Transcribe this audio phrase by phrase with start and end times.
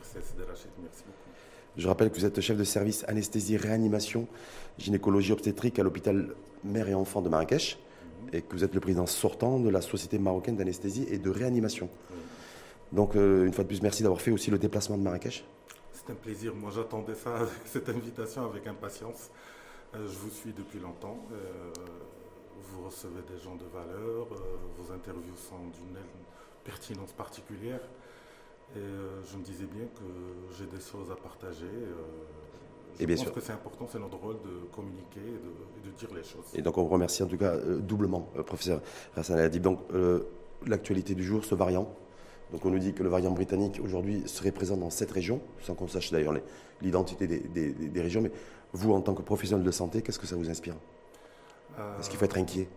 [0.00, 1.18] Merci merci beaucoup.
[1.76, 4.26] Je rappelle que vous êtes chef de service anesthésie, réanimation,
[4.78, 6.34] gynécologie obstétrique à l'hôpital
[6.64, 7.78] mère et enfant de Marrakech
[8.22, 8.28] mhm.
[8.34, 11.88] et que vous êtes le président sortant de la Société marocaine d'anesthésie et de réanimation.
[12.92, 15.44] Donc, euh, une fois de plus, merci d'avoir fait aussi le déplacement de Marrakech.
[15.92, 16.54] C'est un plaisir.
[16.54, 19.30] Moi, j'attendais ça, cette invitation avec impatience.
[19.94, 21.18] Euh, je vous suis depuis longtemps.
[21.32, 21.70] Euh,
[22.72, 24.26] vous recevez des gens de valeur.
[24.76, 25.98] vos interviews sont d'une
[26.64, 27.80] pertinence particulière.
[28.76, 31.64] Et euh, je me disais bien que j'ai des choses à partager.
[31.64, 31.94] Euh,
[32.96, 33.34] je et bien pense sûr.
[33.34, 36.44] que c'est important, c'est notre rôle de communiquer et de, dire les choses.
[36.54, 38.80] Et donc on vous remercie en tout cas euh, doublement, professeur
[39.16, 39.62] Hassan Aladib.
[39.62, 39.80] Donc
[40.66, 41.92] l'actualité du jour, ce variant.
[42.52, 45.74] Donc on nous dit que le variant britannique aujourd'hui serait présent dans cette région, sans
[45.74, 46.34] qu'on sache d'ailleurs
[46.82, 48.20] l'identité des, régions.
[48.20, 48.30] Mais
[48.72, 50.74] vous, en tant que professionnel de santé, qu'est-ce que ça vous inspire?
[51.98, 52.68] Est-ce qu'il faut être inquiet?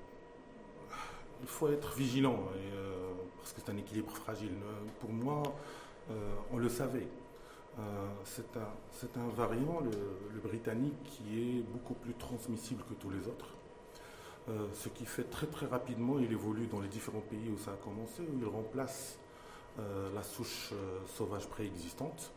[1.42, 2.40] Il faut être vigilant,
[3.40, 4.54] parce que c'est un équilibre fragile.
[5.02, 5.44] Pour moi,
[6.52, 7.08] on le savait.
[7.80, 13.48] Euh, c'est un, variant, le, britannique, qui est beaucoup plus transmissible que tous les autres.
[14.50, 17.72] Euh, ce qui fait très très rapidement, il évolue dans les différents pays où ça
[17.72, 19.18] a commencé, où il remplace
[20.14, 20.72] la souche
[21.08, 22.32] sauvage préexistante.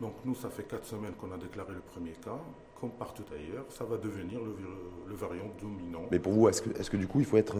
[0.00, 2.38] Donc nous, ça fait quatre semaines qu'on a déclaré le premier cas.
[2.80, 6.02] Comme partout ailleurs, ça va devenir le, variant dominant.
[6.12, 7.56] Mais pour vous, est-ce que, est que, du coup, il faut être...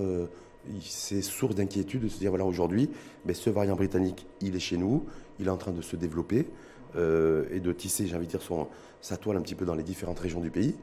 [0.80, 2.88] c'est source d'inquiétude de se dire, voilà, aujourd'hui,
[3.24, 5.06] mais ce variant britannique, il est chez nous,
[5.40, 6.46] il est en train de se développer
[6.96, 8.68] euh, et de tisser, j'ai envie de dire, son,
[9.00, 10.76] sa toile un petit peu dans les différentes régions du pays.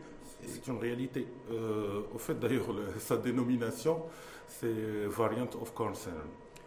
[0.45, 1.27] C'est une réalité.
[1.51, 2.67] Euh, au fait, d'ailleurs,
[2.99, 4.03] sa dénomination,
[4.47, 6.15] c'est Variant of Concern.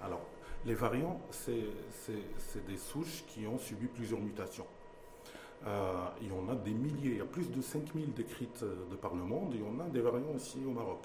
[0.03, 0.23] Alors,
[0.67, 4.67] les variants, c'est des souches qui ont subi plusieurs mutations.
[5.67, 8.97] Euh, il y en a des milliers, il y a plus de 5000 décrites de
[8.97, 11.05] par le monde, et on a des variants aussi au Maroc.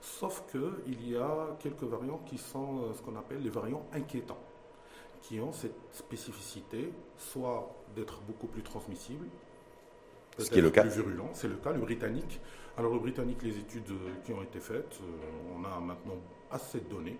[0.00, 4.38] Sauf qu'il y a quelques variants qui sont ce qu'on appelle les variants inquiétants
[5.26, 9.26] qui ont cette spécificité, soit d'être beaucoup plus transmissible,
[10.38, 10.82] ce qui est le cas.
[10.82, 12.40] plus virulent, c'est le cas, le britannique.
[12.76, 13.90] Alors le britannique, les études
[14.24, 16.18] qui ont été faites, euh, on a maintenant
[16.50, 17.18] assez de données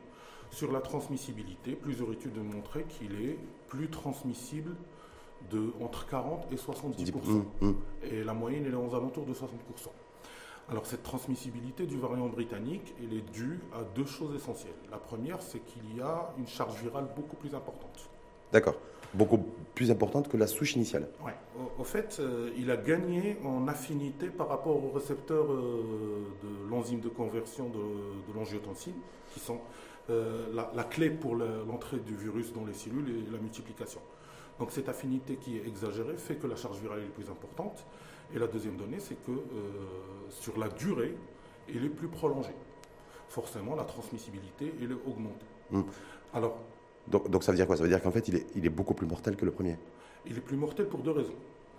[0.50, 1.72] sur la transmissibilité.
[1.72, 3.38] Plusieurs études ont montré qu'il est
[3.68, 4.76] plus transmissible
[5.50, 7.74] de entre 40 et 70% mmh, mmh.
[8.10, 9.38] Et la moyenne, elle est aux alentours de 60%
[10.68, 14.74] alors cette transmissibilité du variant britannique, elle est due à deux choses essentielles.
[14.90, 18.08] La première, c'est qu'il y a une charge virale beaucoup plus importante.
[18.52, 18.74] D'accord.
[19.14, 19.38] Beaucoup
[19.74, 21.08] plus importante que la souche initiale.
[21.24, 21.30] Oui.
[21.78, 27.00] Au, fait, euh, il a gagné en affinité par rapport aux récepteurs euh, de l'enzyme
[27.00, 28.94] de conversion de, de l'angiotensine,
[29.32, 29.60] qui sont
[30.10, 34.00] euh, la, clé pour l'entrée du virus dans les cellules et la multiplication.
[34.58, 37.84] Donc cette affinité qui est exagérée fait que la charge virale est plus importante.
[38.34, 39.42] Et la deuxième donnée, c'est que euh,
[40.30, 41.14] sur la durée,
[41.68, 42.50] il est plus prolongé.
[43.28, 45.46] Forcément, la transmissibilité, elle est augmentée.
[45.70, 45.82] Hmm.
[46.34, 46.58] Alors,
[47.06, 47.76] donc, donc, ça veut dire quoi?
[47.76, 49.76] Ça veut dire qu'en fait, il est, il est, beaucoup plus mortel que le premier?
[50.26, 51.36] Il est plus mortel pour deux raisons.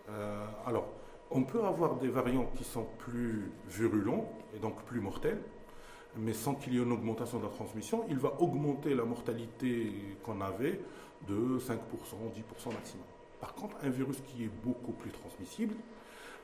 [0.10, 0.88] Euh, alors,
[1.32, 5.40] on peut avoir des variants qui sont plus virulents et donc plus mortels,
[6.16, 9.92] mais sans qu'il y ait une augmentation de la transmission, il va augmenter la mortalité
[10.24, 10.80] qu'on avait
[11.28, 13.06] de 5%, 10% maximum.
[13.40, 15.76] Par contre, un virus qui est beaucoup plus transmissible,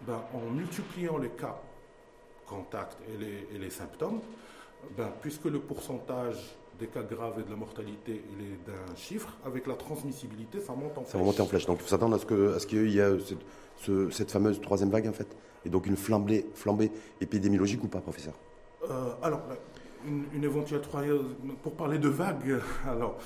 [0.02, 1.60] ben, en multipliant les cas
[2.48, 4.20] contacts et les, symptômes,
[4.98, 9.68] ben, puisque le pourcentage des cas graves et de la mortalité est d'un chiffre, avec
[9.68, 11.12] la transmissibilité, ça monte en flèche.
[11.12, 11.66] Ça va monter en flèche.
[11.66, 13.18] Donc il faut s'attendre à ce qu'il y ait
[14.12, 15.36] cette, fameuse troisième vague, en fait.
[15.66, 16.92] Et donc une flambée, flambée
[17.22, 18.34] épidémiologique ou pas, professeur?
[18.90, 19.42] Euh, Alors,
[20.06, 21.36] une, une, éventuelle troisième.
[21.62, 23.18] Pour parler de vague, alors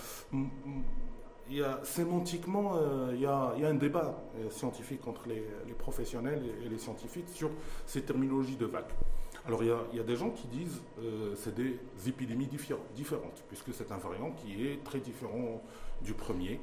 [1.50, 5.44] il y a, sémantiquement, euh, il, y a, un débat euh, scientifique entre les,
[5.78, 7.50] professionnels et, les scientifiques sur
[7.86, 8.86] ces terminologies de vagues.
[9.46, 13.74] Alors il y a, des gens qui disent que euh, c'est des épidémies différentes, puisque
[13.74, 15.62] c'est un variant qui est très différent
[16.02, 16.60] du premier.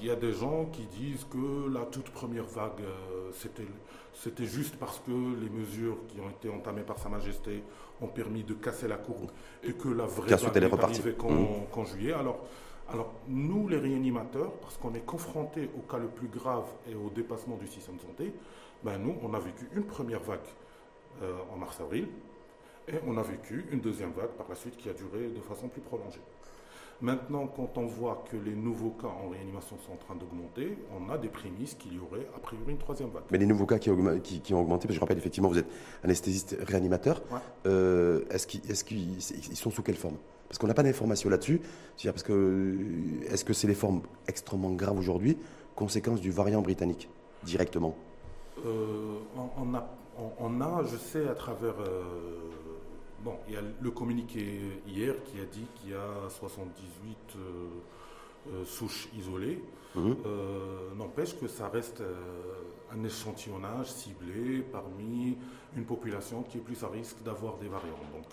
[0.00, 2.84] il y a des gens qui disent que la toute première vague,
[3.32, 7.64] c'était juste parce que les mesures qui ont été entamées par Sa Majesté
[8.00, 9.30] ont permis de casser la courbe
[9.64, 11.72] et que la vraie vague n'est arrivée mmh.
[11.72, 12.12] qu'en juillet.
[12.12, 12.46] Alors,
[12.90, 17.10] alors, nous, les réanimateurs, parce qu'on est confrontés au cas le plus grave et au
[17.10, 18.32] dépassement du système de santé,
[18.82, 20.40] ben nous, on a vécu une première vague
[21.22, 22.08] euh, en mars-avril
[22.88, 25.68] et on a vécu une deuxième vague par la suite qui a duré de façon
[25.68, 26.20] plus prolongée.
[27.00, 31.12] Maintenant, quand on voit que les nouveaux cas en réanimation sont en train d'augmenter, on
[31.12, 33.22] a des prémices qu'il y aurait a priori une troisième vague.
[33.30, 35.70] Mais les nouveaux cas qui, ont augmenté, parce que je rappelle effectivement, vous êtes
[36.02, 37.22] anesthésiste réanimateur,
[37.66, 40.16] euh, est-ce qu'ils sont sous quelle forme?
[40.48, 41.60] Parce qu'on n'a pas d'informations là-dessus.
[42.04, 42.76] Parce que
[43.28, 45.36] est-ce que c'est les formes extrêmement graves aujourd'hui,
[45.74, 47.08] conséquence du variant britannique,
[47.42, 47.96] directement?
[48.64, 49.86] Euh, on, a,
[50.40, 51.74] on, a, je sais, à travers.
[51.80, 52.02] Euh,
[53.22, 57.16] bon, il y a le communiqué hier qui a dit qu'il y a 78
[58.64, 59.62] souche isolée.
[59.94, 60.16] Mhm.
[60.96, 62.02] N'empêche que ça reste
[62.92, 65.36] un échantillonnage ciblé parmi
[65.76, 68.00] une population qui est plus à risque d'avoir des variants.
[68.12, 68.26] Donc,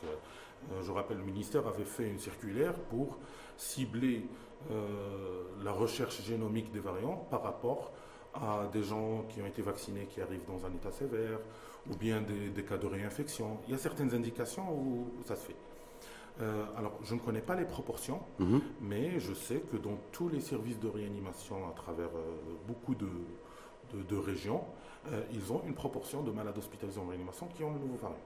[0.84, 3.18] je rappelle, le ministère avait fait une circulaire pour
[3.58, 4.26] cibler
[5.64, 7.92] la recherche génomique des variants par rapport
[8.34, 11.40] à des gens qui ont été vaccinés qui arrivent dans un état sévère,
[11.90, 13.60] ou bien des, cas de réinfection.
[13.68, 15.56] Il y a certaines indications où ça se fait.
[16.42, 18.62] Euh, alors, je ne connais pas les proportions, Mhm.
[18.82, 22.36] mais je sais que dans tous les services de réanimation à travers euh,
[22.68, 23.08] beaucoup de,
[23.94, 24.64] de- de régions,
[25.14, 28.18] euh, ils ont une proportion de malades hospitalisés en réanimation qui ont le nouveau variant.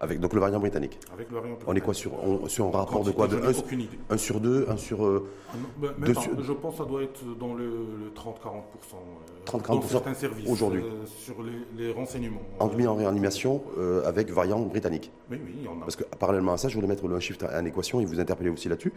[0.00, 0.96] Avec donc le variant britannique.
[1.12, 3.40] Avec le variant On est quoi sur, on- sur un rapport de quoi de je
[3.42, 3.98] n'ai 1, aucune idée.
[4.16, 5.04] sur 2, 1 sur.
[5.04, 6.20] euh, Ah bah, même De pas.
[6.20, 8.94] su- Je pense que ça doit être dans le, le 30-40%.
[8.94, 10.82] euh, 30-40% dans certains services aujourd'hui.
[10.84, 12.40] euh, sur les, les renseignements.
[12.60, 15.10] Euh, en réanimation euh, avec variant britannique.
[15.32, 15.80] oui, oui, il y en a.
[15.80, 18.50] Parce que parallèlement à ça, je voulais mettre le chiffre en équation et vous interpeller
[18.50, 18.92] aussi là-dessus.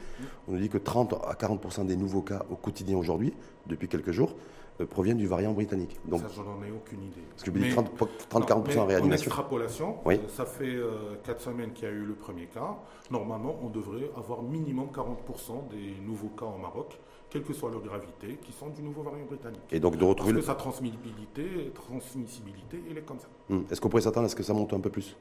[0.47, 3.33] On nous dit que 30 à 40% des nouveaux cas au quotidien aujourd'hui,
[3.65, 4.35] depuis quelques jours,
[4.81, 5.97] euh, proviennent du variant britannique.
[6.05, 7.21] Donc, ça, je n'en ai aucune idée.
[7.29, 9.09] parce que je dis Mais- 30-40% non, en réanimation.
[9.09, 10.15] En extrapolation, Oui.
[10.15, 10.75] euh, ça fait
[11.23, 12.77] 4 semaines qu'il y a eu le premier cas.
[13.09, 16.99] Normalement, on devrait avoir minimum 40% des nouveaux cas au Maroc,
[17.29, 19.61] quelle que soit leur gravité, qui sont du nouveau variant britannique.
[19.71, 20.43] Et donc de Parce retrouver que le.
[20.43, 23.27] sa transmissibilité, transmissibilité, elle est comme ça.
[23.49, 23.61] Hmm.
[23.71, 25.15] Est-ce qu'on pourrait s'attendre à ce que ça monte un peu plus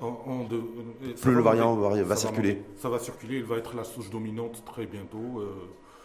[0.00, 2.02] En- en de- euh, Plus le variant monter.
[2.02, 2.54] va- Ça circuler.
[2.56, 2.64] monter.
[2.76, 5.52] Ça va circuler, il va être la souche dominante très bientôt, euh,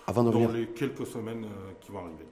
[0.08, 2.26] Avant de dans les quelques semaines euh, qui vont arriver.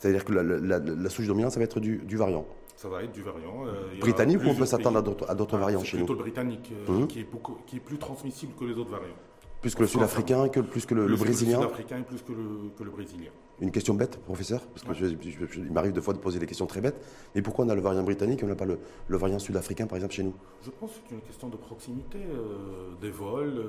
[0.00, 2.46] C'est-à-dire que la, la- souche dominante, ça va être du, du variant.
[2.74, 3.66] Ça va être du variant.
[3.66, 6.24] euh, Britannique ou on peut s'attendre à d'autres, Ah, variants c'est chez plutôt nous le
[6.24, 7.06] britannique euh, Mhm.
[7.06, 9.14] qui, est beaucoup- qui est plus transmissible que les autres variants.
[9.60, 12.02] Plus que le sud-africain, que, plus que le, le Plus que brésilien Le sud-africain et
[12.02, 13.30] plus que le, que le brésilien.
[13.60, 16.38] Une question bête, professeur, parce que je- je- je- il m'arrive des fois de poser
[16.38, 16.96] des questions très bêtes.
[17.34, 19.86] Mais pourquoi on a le variant britannique et on n'a pas le, le variant sud-africain,
[19.86, 20.32] par exemple, chez nous?
[20.64, 23.62] Je pense que c'est une question de proximité euh, des vols,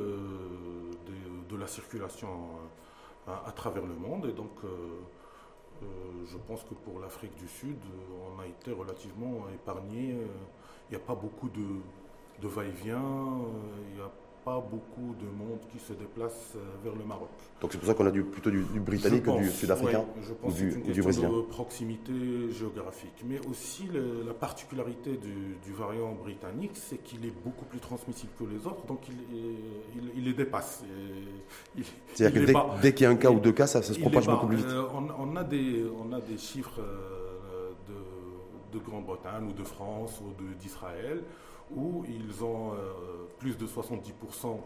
[1.08, 2.30] des- de la circulation
[3.28, 4.28] à, à travers le monde.
[4.28, 4.52] Et donc,
[6.26, 10.14] je pense que pour l'Afrique du Sud, euh, on a été relativement épargné.
[10.14, 10.26] Euh,
[10.90, 12.98] Il n'y a pas beaucoup de, va-et-vient.
[14.00, 14.08] euh,
[14.44, 17.30] pas beaucoup de monde qui se déplace euh, vers le Maroc.
[17.62, 20.34] Donc c'est pour ça qu'on a du, plutôt du, du britannique que du sud-africain je
[20.34, 22.14] pense ou que du, c'est une ou question de proximité
[22.52, 23.24] géographique.
[23.26, 28.32] Mais aussi le- la particularité du, du variant britannique, c'est qu'il est beaucoup plus transmissible
[28.40, 29.56] que les autres, donc il, est-
[29.96, 30.84] il, il les dépasse.
[31.78, 31.84] Et
[32.14, 34.28] C'est-à-dire que dès, qu'il y a un cas ou deux cas, ça, ça se propage
[34.28, 34.66] beaucoup plus vite.
[34.68, 39.64] Euh, on, on a des, on a des chiffres euh, de, de Grande-Bretagne ou de
[39.64, 41.24] France ou de- d'Israël
[41.76, 44.58] où ils ont euh, plus de 70%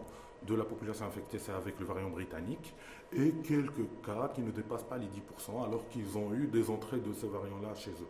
[0.46, 2.74] de la population infectée, c'est avec le variant britannique,
[3.12, 6.98] et quelques cas qui ne dépassent pas les 10%, alors qu'ils ont eu des entrées
[6.98, 8.08] de ce variant-là chez eux.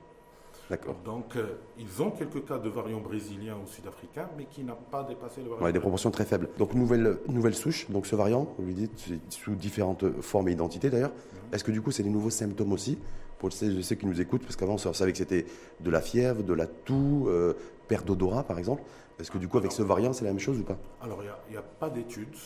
[0.68, 0.96] D'accord.
[1.04, 5.04] Donc, euh, ils ont quelques cas de variant brésilien ou sud-africain, mais qui n'a pas
[5.04, 6.48] dépassé le variant Ouais, des proportions très faibles.
[6.58, 10.90] Donc nouvelle, nouvelle souche, donc ce variant, vous lui dites, sous différentes formes et identités
[10.90, 11.12] d'ailleurs.
[11.52, 12.98] Est-ce que du coup c'est des nouveaux symptômes aussi?
[13.38, 15.46] Pour ceux, ceux qui nous écoutent Parce qu'avant on savait que c'était
[15.80, 17.52] de la fièvre, de la toux, euh,
[17.88, 18.82] perte d'odorat par exemple.
[19.18, 20.76] Est-ce que du coup avec ce variant c'est la même chose ou pas?
[21.02, 22.36] Alors, il n'y a, pas d'études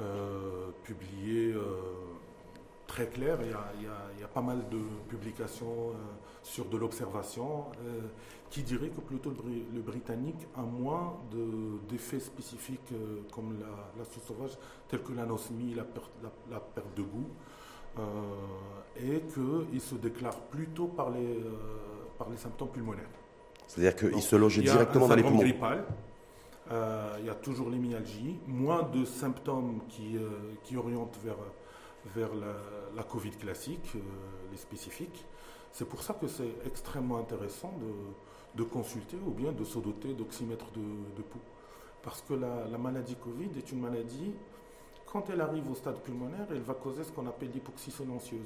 [0.00, 1.62] euh, publiées euh,
[2.86, 3.38] très claires.
[3.42, 3.64] Il y a,
[4.18, 4.78] y y pas mal de
[5.08, 5.94] publications euh,
[6.42, 7.64] sur de l'observation
[8.48, 12.92] qui diraient que plutôt le, Bri- le britannique a moins de- d'effets spécifiques
[13.32, 13.66] comme la,
[13.98, 14.58] la sauce sauvage,
[14.88, 17.28] tels que l'anosmie, la perte, la, la perte de goût,
[18.96, 21.38] et qu'il se déclare plutôt par les,
[22.18, 23.08] par les symptômes pulmonaires.
[23.70, 25.38] C'est-à-dire qu'il se loge il y a directement dans les poumons.
[25.38, 25.84] grippal,
[26.72, 30.28] euh, il y a toujours les myalgies, moins de symptômes qui, euh,
[30.64, 31.36] qui orientent vers,
[32.16, 32.56] vers la,
[32.96, 34.00] la Covid classique, euh,
[34.50, 35.24] les spécifiques.
[35.70, 40.14] C'est pour ça que c'est extrêmement intéressant de, de consulter ou bien de se doter
[40.14, 40.80] d'oxymètre de,
[41.16, 41.38] de pouls.
[42.02, 44.32] Parce que la, la maladie Covid est une maladie,
[45.06, 48.40] quand elle arrive au stade pulmonaire, elle va causer ce qu'on appelle l'hypoxie silencieuse.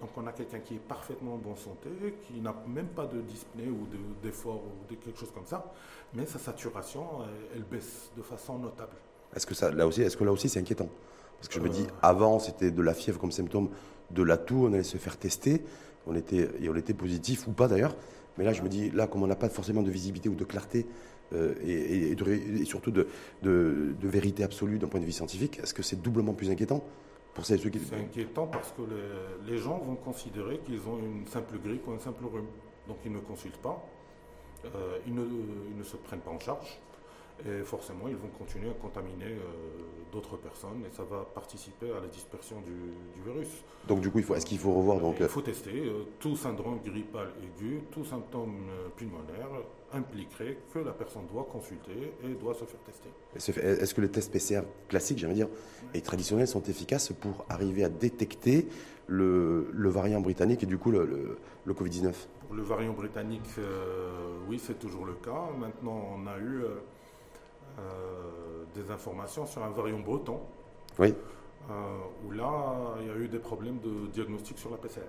[0.00, 1.90] Donc on a quelqu'un qui est parfaitement en bonne santé,
[2.26, 5.72] qui n'a même pas de dyspnée ou de- d'effort ou de quelque chose comme ça,
[6.14, 8.96] mais sa saturation, elle, elle baisse de façon notable.
[9.36, 10.88] Est-ce que ça, là aussi, est-ce que là aussi c'est inquiétant?
[11.36, 11.70] Parce que je me Euh.
[11.70, 13.68] dis, avant c'était de la fièvre comme symptôme,
[14.10, 15.62] de la toux, on allait se faire tester,
[16.06, 17.94] on était, et on était positif ou pas d'ailleurs.
[18.38, 20.44] Mais là, je me dis, là, comme on n'a pas forcément de visibilité ou de
[20.44, 20.86] clarté,
[21.34, 23.06] euh, et, et de ré- et surtout de,
[23.42, 26.82] de- de vérité absolue d'un point de vue scientifique, est-ce que c'est doublement plus inquiétant?
[27.34, 27.78] Pour celles et ceux qui.
[27.78, 31.92] C'est inquiétant parce que les, les gens vont considérer qu'ils ont une simple grippe ou
[31.92, 32.48] un simple rhume.
[32.88, 33.82] Donc ils ne consultent pas,
[34.64, 36.80] euh, ils, ne, ils ne se prennent pas en charge.
[37.46, 39.38] Et forcément, ils vont continuer à contaminer euh,
[40.12, 43.48] d'autres personnes et ça va participer à la dispersion du, virus.
[43.88, 47.28] Donc du coup, est-ce qu'il faut revoir donc Il faut tester euh, tout syndrome grippal
[47.42, 49.48] aigu, tout symptôme euh, pulmonaire
[49.92, 53.10] impliquerait que la personne doit consulter et doit se faire tester.
[53.34, 55.48] Est-ce que les tests PCR classiques, j'aimerais dire,
[55.94, 58.68] et traditionnels sont efficaces pour arriver à détecter
[59.06, 62.14] le, variant britannique et du coup le, Covid-19
[62.52, 63.48] le variant britannique,
[64.48, 65.50] oui, c'est toujours le cas.
[65.56, 66.64] Maintenant, on a eu
[67.78, 70.40] euh, des informations sur un variant breton.
[70.98, 71.12] Oui.
[71.70, 71.72] Euh,
[72.24, 75.00] où là, il y a eu des problèmes de diagnostic sur la PCR.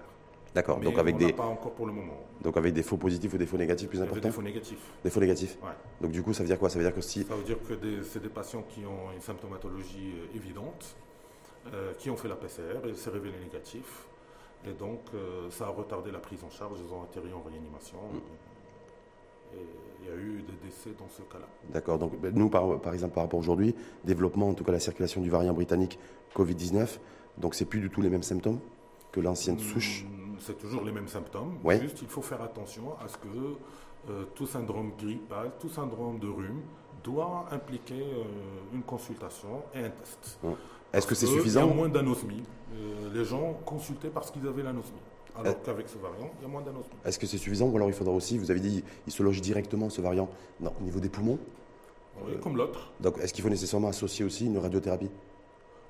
[0.54, 0.80] D'accord.
[0.80, 1.34] Donc avec des.
[1.34, 2.18] Pas encore pour le moment.
[2.42, 4.28] Donc avec des faux positifs ou des faux négatifs plus importants.
[4.28, 4.92] Des faux négatifs.
[5.04, 5.58] Des faux négatifs.
[5.62, 5.70] Ouais.
[6.02, 6.70] Donc du coup, ça veut dire quoi?
[6.70, 7.24] Ça veut dire que si.
[7.24, 10.96] Ça veut dire que c'est des patients qui ont une symptomatologie euh, évidente,
[12.00, 14.08] qui ont fait la PCR et s'est révélé négatif.
[14.66, 15.00] Et donc,
[15.50, 16.80] ça a retardé la prise en charge.
[16.86, 17.98] Ils ont atterri en réanimation.
[17.98, 19.58] Mm.
[19.58, 19.66] Et
[20.02, 21.48] il y a eu des décès dans ce cas-là.
[21.70, 22.00] D'accord.
[22.00, 25.22] Donc, ben, nous, par, par, exemple, par rapport aujourd'hui, développement, en tout cas la circulation
[25.22, 26.00] du variant britannique
[26.36, 27.00] Covid-19,
[27.38, 28.60] donc c'est plus du tout les mêmes symptômes
[29.12, 30.06] que l'ancienne hmm, souche
[30.42, 31.58] C'est toujours les mêmes symptômes.
[31.80, 33.28] Juste, il faut faire attention à ce que
[34.10, 36.62] euh, tout syndrome grippal, tout syndrome de rhume
[37.04, 38.24] doit impliquer euh,
[38.74, 40.40] une consultation et un test.
[40.92, 42.44] Est-ce que c'est suffisant Il y a moins d'anosmie.
[42.74, 45.00] Euh, les gens consultaient parce qu'ils avaient l'anosmie.
[45.38, 46.92] Alors qu'avec ce variant, il y a moins d'anosmie.
[47.06, 49.40] Est-ce que c'est suffisant ou alors il faudra aussi, vous avez dit, il se loge
[49.40, 50.30] directement ce variant
[50.62, 51.40] au niveau des poumons?
[52.26, 52.92] Oui, comme l'autre.
[53.00, 55.10] Donc est-ce qu'il faut nécessairement associer aussi une radiothérapie?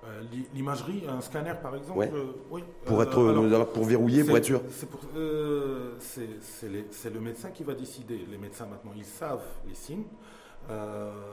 [0.06, 2.64] Euh, L'imagerie, un scanner par exemple, euh, oui.
[2.86, 4.62] Pour, être, pour verrouiller, pour être sûr
[6.00, 8.26] C'est le médecin qui va décider.
[8.30, 10.06] Les médecins maintenant, ils savent les signes.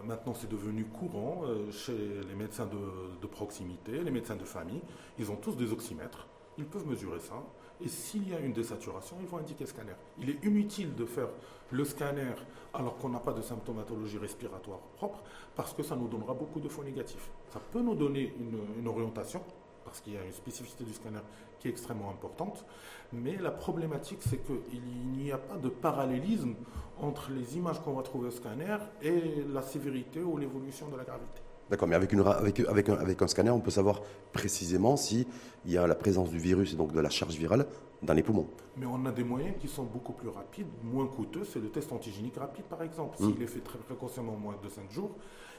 [0.06, 1.96] maintenant, c'est devenu courant chez
[2.28, 4.82] les médecins de, de, proximité, les médecins de famille.
[5.18, 6.26] Ils ont tous des oxymètres.
[6.58, 7.42] Ils peuvent mesurer ça.
[7.80, 9.92] Et s'il y a une désaturation, ils vont indiquer scanner.
[10.18, 11.28] Il est inutile de faire
[11.70, 12.32] le scanner
[12.78, 15.20] alors qu'on n'a pas de symptomatologie respiratoire propre,
[15.56, 17.28] parce que ça nous donnera beaucoup de faux négatifs.
[17.52, 18.32] Ça peut nous donner
[18.78, 19.42] une, orientation,
[19.84, 21.18] parce qu'il y a une spécificité du scanner
[21.58, 22.64] qui est extrêmement importante,
[23.12, 24.82] mais la problématique, c'est qu'il
[25.16, 26.54] n'y a pas de parallélisme
[27.00, 31.04] entre les images qu'on va trouver au scanner et la sévérité ou l'évolution de la
[31.04, 31.42] gravité.
[31.70, 34.00] D'accord, mais avec, une, avec, avec, un, avec, un, scanner, on peut savoir
[34.32, 35.26] précisément s'il
[35.66, 37.66] y a la présence du virus et donc de la charge virale
[38.02, 38.48] dans les poumons.
[38.76, 41.44] Mais on a des moyens qui sont beaucoup plus rapides, moins coûteux.
[41.44, 43.16] C'est le test antigénique rapide, par exemple.
[43.18, 43.42] S'il hmm.
[43.42, 45.10] est fait très précocement en moins de 5 jours,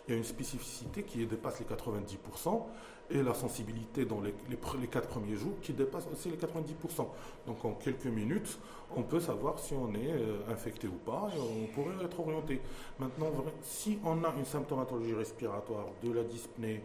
[0.08, 2.64] il y a une spécificité qui dépasse les 90%
[3.12, 4.34] et la sensibilité dans les,
[4.88, 7.08] 4 premiers jours qui dépasse aussi les 90%.
[7.48, 8.60] Donc en quelques minutes,
[8.96, 12.62] on peut savoir si on est euh, infecté ou pas et on pourrait être orienté.
[13.00, 16.82] Maintenant, si on a une symptomatologie respiratoire, de la dyspnée,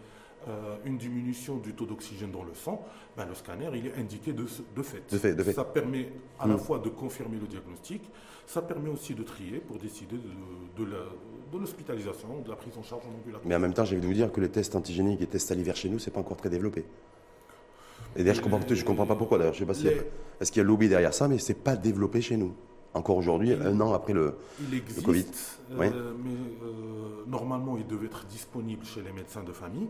[0.49, 2.85] euh, une diminution du taux d'oxygène dans le sang,
[3.17, 4.45] ben le scanner il est indiqué de,
[4.77, 5.03] de, fait.
[5.11, 5.53] de, fait.
[5.53, 6.59] Ça permet à la hmm.
[6.59, 8.03] fois de confirmer le diagnostic,
[8.47, 13.03] ça permet aussi de trier pour décider de, de l'hospitalisation, de, la prise en charge
[13.05, 13.43] en ambulatoire.
[13.47, 15.49] Mais en même temps, j'ai envie de vous dire que les tests antigéniques et tests
[15.49, 16.85] salivaires chez nous, c'est pas encore très développé.
[18.17, 19.39] Et d'ailleurs, je comprends, je comprends pas pourquoi.
[19.39, 21.77] D'ailleurs, je sais pas si est-ce qu'il y a lobby derrière ça, mais c'est pas
[21.77, 22.55] développé chez nous.
[22.93, 25.27] Encore aujourd'hui, un an après le, il existe, le Covid.
[25.73, 29.89] Euh, mais euh, normalement, il devait être disponible chez les médecins de famille.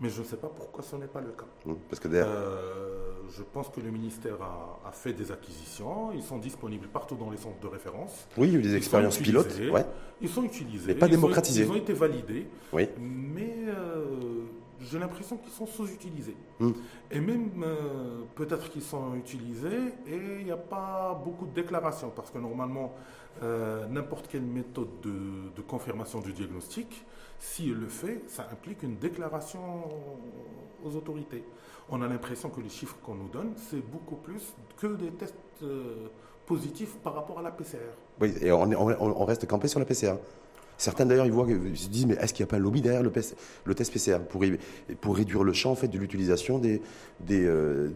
[0.00, 1.46] Mais je ne sais pas pourquoi ce n'est pas le cas.
[1.66, 6.12] Mmh, parce que euh, je pense que le ministère a, fait des acquisitions.
[6.12, 8.26] Ils sont disponibles partout dans les centres de référence.
[8.36, 9.54] Oui, il y a eu des expériences pilotes.
[10.20, 10.94] Ils sont utilisés.
[10.94, 11.64] Mais pas démocratisés.
[11.64, 12.46] ils ont été validés.
[12.72, 12.88] Oui.
[12.98, 14.44] Mais euh,
[14.80, 16.36] j'ai l'impression qu'ils sont sous-utilisés.
[16.58, 16.70] Mmh.
[17.10, 22.12] Et même euh, peut-être qu'ils sont utilisés et il n'y a pas beaucoup de déclarations.
[22.14, 22.94] Parce que normalement,
[23.90, 27.04] n'importe quelle méthode de, de confirmation du diagnostic,
[27.38, 29.60] s'il le fait, ça implique une déclaration
[30.84, 31.44] aux autorités.
[31.88, 35.34] On a l'impression que les chiffres qu'on nous donne, c'est beaucoup plus que des tests
[35.62, 36.08] euh,
[36.46, 37.78] positifs par rapport à la PCR.
[38.20, 40.14] Oui, et on, reste campé sur la PCR.
[40.76, 42.80] Certains d'ailleurs, ils, voient, ils se disent, mais est-ce qu'il n'y a pas un lobby
[42.80, 43.36] derrière le, test
[43.92, 44.42] PCR pour,
[45.00, 46.82] pour réduire le champ en fait, de l'utilisation des,
[47.20, 47.90] des, euh,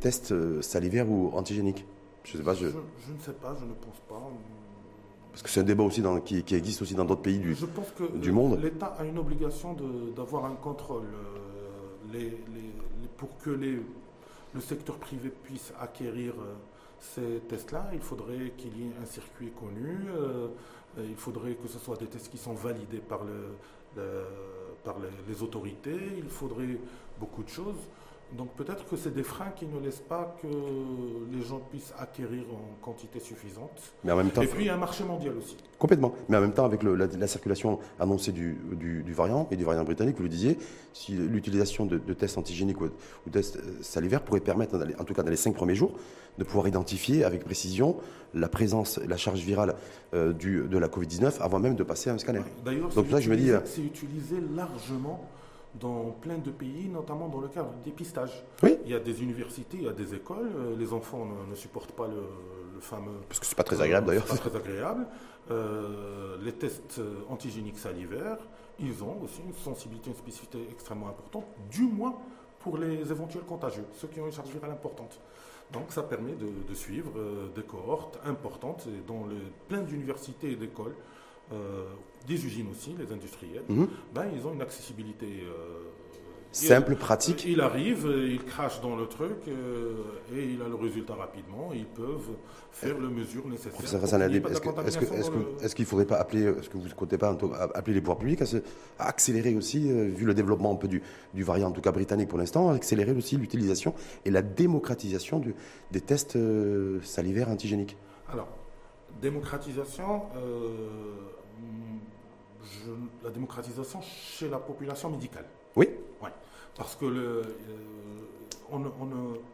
[0.00, 1.86] tests euh, salivaires ou antigéniques?
[2.24, 2.66] Je, sais pas, je...
[2.66, 4.30] je ne sais pas, je ne pense pas.
[5.30, 7.66] Parce que c'est un débat aussi dans, qui, existe aussi dans d'autres pays du, Je
[7.66, 8.60] pense que du monde.
[8.60, 9.76] L'État a une obligation
[10.16, 11.04] d'avoir un contrôle.
[12.14, 12.30] Euh,
[13.16, 13.78] pour que les,
[14.54, 16.54] le secteur privé puisse acquérir euh,
[16.98, 19.98] ces tests-là, il faudrait qu'il y ait un circuit connu.
[20.08, 20.48] Euh,
[20.98, 24.24] il faudrait que ce soit des tests qui sont validés par, le,
[24.82, 24.96] par
[25.28, 25.96] les, autorités.
[26.18, 26.78] Il faudrait
[27.20, 27.78] beaucoup de choses.
[28.36, 30.46] Donc peut-être que c'est des freins qui ne laissent pas que
[31.32, 33.92] les gens puissent acquérir en quantité suffisante.
[34.04, 35.56] Mais en même temps, et puis il y a un marché mondial aussi.
[35.78, 36.14] Complètement.
[36.28, 38.56] Mais en même temps, avec la, circulation annoncée du,
[39.08, 40.58] variant et du variant britannique, vous le disiez,
[40.92, 42.90] si l'utilisation de, tests antigéniques ou,
[43.30, 45.92] tests euh, salivaires pourrait permettre, en tout cas dans les cinq premiers jours,
[46.38, 47.96] de pouvoir identifier avec précision
[48.34, 49.74] la présence, la charge virale
[50.14, 52.40] euh, du, de la Covid-19 avant même de passer à un scanner.
[52.64, 55.28] D'ailleurs, euh, c'est utilisé largement
[55.74, 58.44] dans plein de pays, notamment dans le cadre du dépistage.
[58.62, 58.76] Oui.
[58.84, 61.92] Il y a des universités, il y a des écoles, euh, les enfants ne, supportent
[61.92, 63.20] pas le, fameux...
[63.28, 64.24] Parce que c'est pas très agréable d'ailleurs.
[64.24, 65.06] pas très agréable.
[65.50, 68.38] Euh, les tests antigéniques salivaires,
[68.78, 72.14] ils ont aussi une sensibilité, une spécificité extrêmement importante, du moins
[72.60, 75.20] pour les éventuels contagieux, ceux qui ont une charge virale importante.
[75.72, 79.36] Donc ça permet de, suivre euh, des cohortes importantes dans le,
[79.68, 80.94] plein d'universités et d'écoles
[81.52, 81.84] euh,
[82.26, 83.88] des usines aussi, les industriels, mhm.
[84.14, 85.88] ben, ils ont une accessibilité euh,
[86.52, 87.44] simple, pratique.
[87.46, 89.94] Il arrive, il crache dans le truc euh,
[90.34, 91.70] et il a le résultat rapidement.
[91.74, 92.36] Ils peuvent
[92.72, 93.80] faire le mesure nécessaire.
[93.82, 97.36] Est-ce qu'il ne faudrait pas appeler, est-ce que vous ne comptez pas
[97.74, 98.42] appeler les pouvoirs publics
[98.98, 101.02] à, accélérer aussi, vu le développement un peu du,
[101.34, 105.42] du, variant, en tout cas britannique pour l'instant, accélérer aussi l'utilisation et la démocratisation
[105.90, 106.38] des tests
[107.02, 107.96] salivaires antigéniques?
[108.32, 108.48] Alors,
[109.20, 110.22] démocratisation
[113.24, 115.46] la démocratisation chez la population médicale.
[115.76, 115.88] Oui.
[116.76, 117.44] Parce que le, euh,
[118.72, 118.80] on,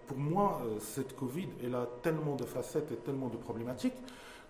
[0.07, 3.97] pour moi, euh, cette Covid, elle a tellement de facettes et tellement de problématiques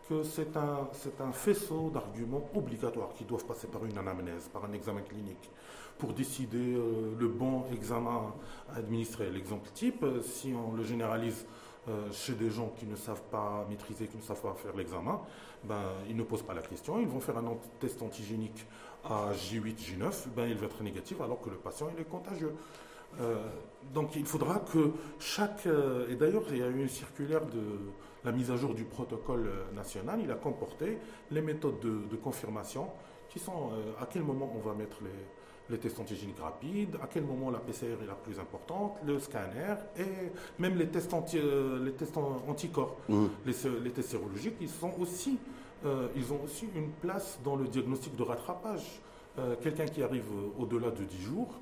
[0.08, 4.64] que c'est un, c'est un faisceau d'arguments obligatoires qui doivent passer par une anamnèse, par
[4.64, 5.50] un examen clinique,
[5.98, 8.34] pour décider euh, le bon examen
[8.72, 9.30] à administrer.
[9.30, 11.46] L'exemple type, si on le généralise
[11.88, 15.21] euh, chez des gens qui ne savent pas maîtriser, qui ne savent pas faire l'examen,
[15.64, 18.66] ben, ils ne posent pas la question, ils vont faire un test antigénique
[19.05, 22.55] à J8, J9, ben, il va être négatif alors que le patient est contagieux.
[23.21, 23.37] Euh,
[23.95, 24.90] donc il faudra que
[25.21, 25.66] chaque...
[25.66, 27.62] Euh, et d'ailleurs, il y a eu une circulaire de
[28.25, 30.99] la mise à jour du protocole national, il a comporté
[31.31, 32.88] les méthodes de, confirmation
[33.28, 35.11] qui sont à quel moment on va mettre les,
[35.70, 39.75] les tests antigéniques rapides, à quel moment la PCR est la plus importante, le scanner
[39.99, 43.26] et même les tests, anti, euh, les tests anticorps, mmh.
[43.46, 45.38] les, tests sérologiques, ils, sont aussi,
[45.85, 49.00] euh, ils ont aussi une place dans le diagnostic de rattrapage.
[49.38, 50.25] Euh, quelqu'un qui arrive
[50.58, 51.58] au-delà de 10 jours,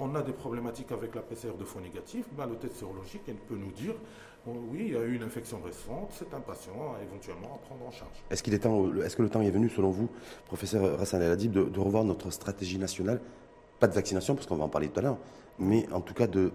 [0.00, 3.34] on a des problématiques avec la PCR de faux négatif, ben, le test sérologique il
[3.34, 3.92] peut nous dire
[4.70, 7.90] oui, il y a eu une infection récente, c'est un patient éventuellement à prendre en
[7.90, 8.22] charge.
[8.30, 8.66] Est-ce qu'il est
[9.04, 10.08] est-ce que le temps est venu, selon vous,
[10.46, 13.20] professeur Rassan de, revoir notre stratégie nationale,
[13.80, 15.18] pas de vaccination, parce qu'on va en parler tout à l'heure,
[15.58, 16.52] mais en tout cas de,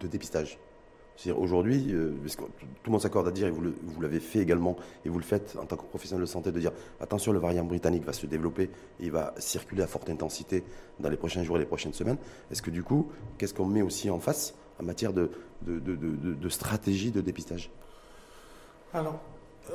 [0.00, 0.58] de dépistage
[1.16, 2.46] c'est-à-dire aujourd'hui, euh, tout
[2.86, 5.66] le monde s'accorde à dire, et vous l'avez fait également, et vous le faites en
[5.66, 8.70] tant que professionnel de santé, de dire attention, le variant britannique va se développer, et
[9.00, 10.64] il va circuler à forte intensité
[11.00, 12.16] dans les prochains jours et les prochaines semaines.
[12.50, 15.30] Est-ce que du coup, qu'est-ce qu'on met aussi en face en matière de,
[16.48, 17.70] stratégie de dépistage
[18.92, 19.20] Alors,
[19.70, 19.74] euh,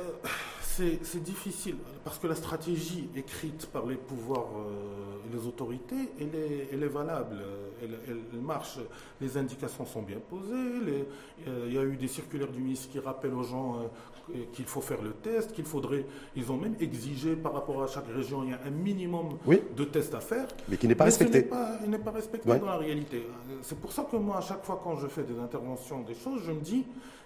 [0.62, 6.82] c'est difficile, parce que la stratégie écrite par les pouvoirs euh, et les autorités, elle
[6.82, 7.36] est, valable,
[7.82, 8.78] elle, marche,
[9.20, 11.04] les indications sont bien posées,
[11.48, 13.90] euh, il y a eu des circulaires du ministre qui rappellent aux gens
[14.52, 18.08] qu'il faut faire le test, qu'il faudrait, ils ont même exigé par rapport à chaque
[18.14, 20.46] région, il y a un minimum de tests à faire.
[20.68, 21.48] Mais qui n'est pas respecté.
[21.84, 23.26] Il n'est pas, respecté dans la réalité.
[23.62, 26.42] C'est pour ça que moi, à chaque fois quand je fais des interventions, des choses,
[26.46, 26.84] je me dis,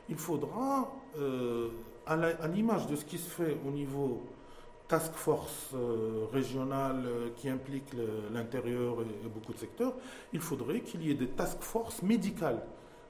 [0.09, 1.69] il faudra, euh,
[2.07, 4.23] à l'image de ce qui se fait au niveau
[4.89, 7.93] task force euh, régionale euh, qui implique
[8.33, 9.95] l'intérieur et, beaucoup de secteurs,
[10.33, 12.63] il faudrait qu'il y ait des task force médicales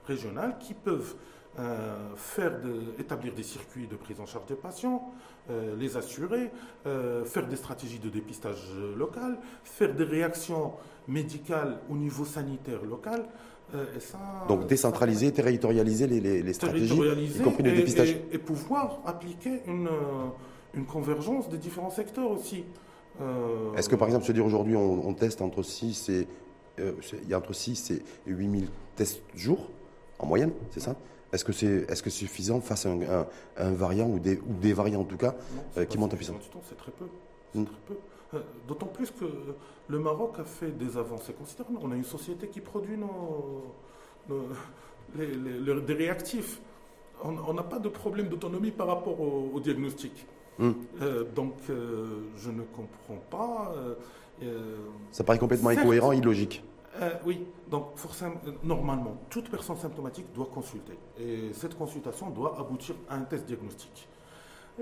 [0.07, 1.17] régionales qui peuvent
[1.59, 2.53] euh, faire
[2.99, 5.13] établir des circuits de prise en charge des patients,
[5.51, 6.51] euh, les assurer,
[6.87, 10.73] euh, faire des stratégies de dépistage local, faire des réactions
[11.07, 13.27] médicales au niveau sanitaire local.
[13.97, 18.17] Et ça, Donc décentraliser, territorialiser les, stratégies, y compris le dépistage.
[18.31, 19.89] Et, pouvoir appliquer une,
[20.75, 22.65] une, convergence des différents secteurs aussi.
[23.77, 26.29] Est-ce que par exemple, se dire aujourd'hui on, teste entre 6 et,
[26.79, 28.63] il y a entre 6 et 8 000
[28.95, 29.71] tests jour
[30.19, 30.95] en moyenne, c'est ça?
[31.33, 32.91] Est-ce que c'est est -ce suffisant face à
[33.57, 35.35] un, variant ou des, ou des, variants en tout cas
[35.77, 37.07] euh, qui montent en puissance C'est très peu.
[37.55, 37.65] Hmm.
[38.35, 39.25] Euh, d'autant plus que
[39.89, 41.79] le Maroc a fait des avancées considérables.
[41.83, 43.65] On a une société qui produit nos,
[45.17, 46.61] des réactifs.
[47.25, 50.27] On n'a pas de problème d'autonomie par rapport au, diagnostic.
[50.59, 50.73] Hmm.
[51.01, 53.75] Euh, donc je ne comprends pas.
[55.13, 56.63] Ça paraît complètement incohérent, illogique.
[57.01, 57.95] Euh, oui, donc
[58.63, 60.93] normalement, toute personne symptomatique doit consulter.
[61.19, 64.09] Et cette consultation doit aboutir à un test diagnostique.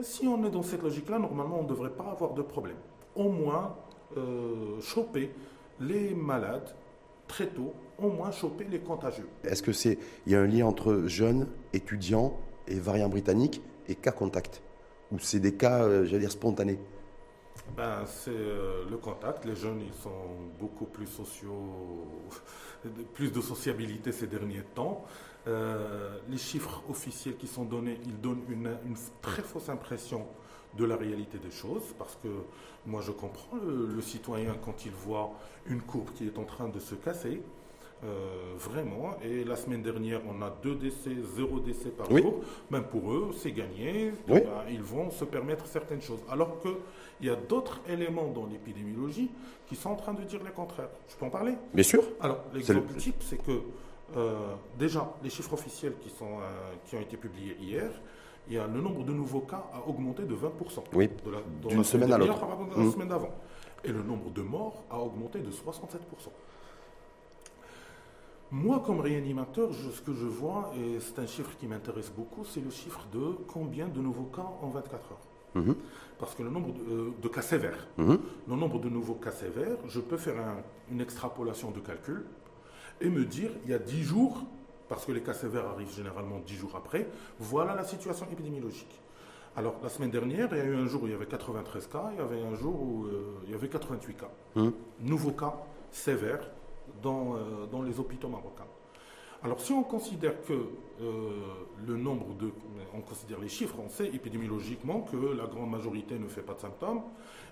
[0.02, 2.76] si on est dans cette logique-là, normalement, on ne devrait pas avoir de problème.
[3.14, 3.76] Au moins,
[4.16, 5.30] euh, choper
[5.80, 6.74] les malades
[7.28, 9.28] très tôt, au moins choper les contagieux.
[9.44, 13.94] Est-ce que c'est il y a un lien entre jeunes, étudiants et variants britanniques et
[13.94, 14.62] cas contact?
[15.12, 16.78] Ou c'est des cas, euh, j'allais dire, spontanés?
[17.76, 19.44] Ben, c'est euh, le contact.
[19.44, 22.06] Les jeunes, ils sont beaucoup plus sociaux,
[23.14, 25.04] plus de sociabilité ces derniers temps.
[25.46, 28.76] Euh, les chiffres officiels qui sont donnés, ils donnent une,
[29.22, 30.26] très fausse impression
[30.76, 32.28] de la réalité des choses, parce que
[32.86, 35.32] moi je comprends le, le citoyen quand il voit
[35.66, 37.42] une courbe qui est en train de se casser,
[38.04, 39.16] euh, vraiment.
[39.22, 42.22] Et la semaine dernière, on a deux décès, zéro décès par Oui.
[42.22, 42.40] jour.
[42.70, 44.12] Même pour eux, c'est gagné.
[44.28, 44.40] Oui.
[44.40, 46.20] Ben, ils vont se permettre certaines choses.
[46.30, 49.30] Alors qu'il y a d'autres éléments dans l'épidémiologie
[49.66, 50.88] qui sont en train de dire le contraire.
[51.08, 51.54] Je peux en parler?
[51.74, 52.02] Bien sûr.
[52.20, 53.60] Alors, l'exemple le- type, c'est que
[54.16, 57.90] euh, déjà, les chiffres officiels qui, sont, euh, qui ont été publiés hier,
[58.48, 60.82] il y a le nombre de nouveaux cas a augmenté de 20%.
[60.94, 61.08] Oui.
[61.68, 62.40] D'une semaine à l'autre.
[62.76, 62.90] la Mhm.
[62.92, 63.30] semaine d'avant.
[63.84, 66.32] Et le nombre de morts a augmenté de 67%.
[68.52, 72.44] Moi, comme réanimateur, je- ce que je vois, et c'est un chiffre qui m'intéresse beaucoup,
[72.44, 75.18] c'est le chiffre de combien de nouveaux cas en 24 heures.
[75.54, 75.76] Mhm.
[76.18, 78.18] Parce que le nombre de, euh, de cas sévères, Mhm.
[78.48, 82.24] le nombre de nouveaux cas sévères, je peux faire un- une extrapolation de calcul
[83.00, 84.42] et me dire, il y a 10 jours,
[84.88, 87.06] parce que les cas sévères arrivent généralement 10 jours après,
[87.38, 89.00] voilà la situation épidémiologique.
[89.56, 91.86] Alors, la semaine dernière, il y a eu un jour où il y avait 93
[91.88, 94.30] cas, il y avait un jour où euh, il y avait 88 cas.
[94.56, 94.72] Mhm.
[95.00, 95.54] Nouveaux cas
[95.90, 96.48] sévères
[97.02, 98.66] dans, euh, dans les hôpitaux marocains.
[99.42, 101.30] Alors, si on considère que euh,
[101.86, 102.52] le nombre de.
[102.94, 106.60] On considère les chiffres, on sait épidémiologiquement que la grande majorité ne fait pas de
[106.60, 107.02] symptômes.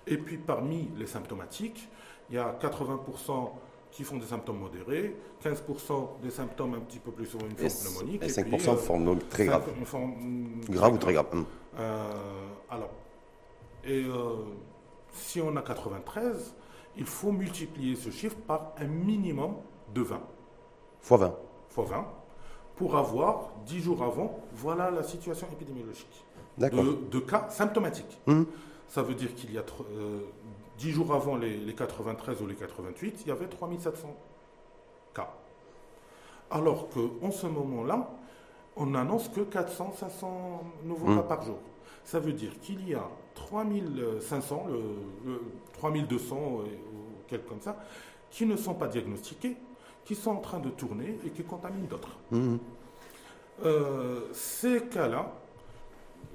[0.05, 1.87] Et puis, parmi les symptomatiques,
[2.29, 3.49] il y a 80%
[3.91, 7.69] qui font des symptômes modérés, 15% des symptômes un petit peu plus sur une Et,
[7.69, 8.23] forme pneumonique.
[8.23, 9.63] et puis, 5% euh, forme donc très grave.
[9.85, 11.45] forme, hum, Grave ou très grave
[11.79, 12.11] euh,
[12.69, 12.91] alors,
[13.85, 14.05] et
[15.13, 16.53] si on a 93,
[16.97, 19.55] il faut multiplier ce chiffre par un minimum
[19.93, 20.19] de 20,
[21.01, 21.35] Fois 20.
[21.69, 22.05] fois 20,
[22.75, 26.23] pour avoir 10 jours avant, voilà la situation épidémiologique
[26.57, 26.83] D'accord.
[26.83, 28.17] de, de cas symptomatiques.
[28.27, 28.45] Mhm.
[28.87, 30.21] Ça veut dire qu'il y a tr- euh,
[30.77, 34.07] 10 jours avant les, les 93 ou les 88, il y avait 3700
[35.13, 35.29] cas.
[36.51, 38.09] Alors qu'en ce moment-là,
[38.75, 41.17] on n'annonce que 400, 500 nouveaux Mhm.
[41.17, 41.57] cas par jour.
[42.03, 43.03] Ça veut dire qu'il y a
[43.47, 45.41] 3500, le, le
[45.73, 46.63] 3200 ou, ou
[47.27, 47.77] quelque comme ça,
[48.31, 49.57] qui ne sont pas diagnostiqués,
[50.05, 52.17] qui sont en train de tourner et qui contaminent d'autres.
[52.31, 52.59] Mhm.
[53.65, 55.33] Euh, ces cas-là,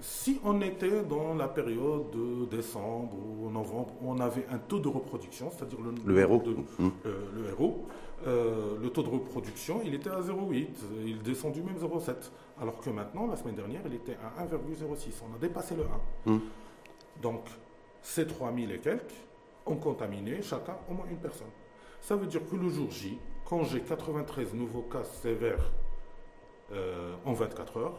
[0.01, 4.89] si on était dans la période de décembre ou novembre, on avait un taux de
[4.89, 6.43] reproduction, c'est-à-dire le, Le héros.
[6.45, 6.51] de-
[6.83, 6.91] Mhm.
[7.07, 7.87] euh, le héros,
[8.27, 10.69] euh, le taux de reproduction, il était à 0,8,
[11.07, 12.31] il descend du même 0,7.
[12.61, 15.23] Alors que maintenant, la semaine dernière, il était à 1,06.
[15.31, 15.85] On a dépassé le
[16.27, 16.31] 1.
[16.33, 16.41] Mhm.
[17.23, 17.43] Donc,
[18.03, 19.03] ces 3000 et quelques
[19.67, 21.47] ont contaminé chacun au moins une personne.
[22.01, 25.71] Ça veut dire que le jour J, quand j'ai 93 nouveaux cas sévères
[26.73, 27.99] euh, en 24 heures,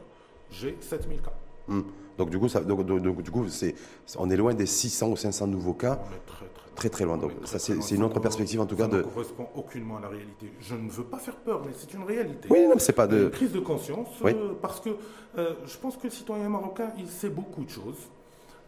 [0.52, 1.34] j'ai 7000 cas.
[1.68, 1.86] Mhm.
[2.18, 2.86] Donc du coup, ça, donc,
[3.22, 3.76] du coup, c'est,
[4.18, 7.16] on est loin des 600 ou 500 nouveaux cas, très très très très loin.
[7.16, 8.98] On Donc ça, c'est, une autre perspective en tout cas ça de.
[8.98, 10.52] ne correspond aucunement à la réalité.
[10.60, 12.48] Je ne veux pas faire peur, mais c'est une réalité.
[12.52, 13.28] Oui, non, c'est pas Une de.
[13.28, 14.32] prise de conscience, Oui.
[14.34, 14.90] euh, parce que
[15.38, 17.98] euh, je pense que le citoyen marocain, il sait beaucoup de choses.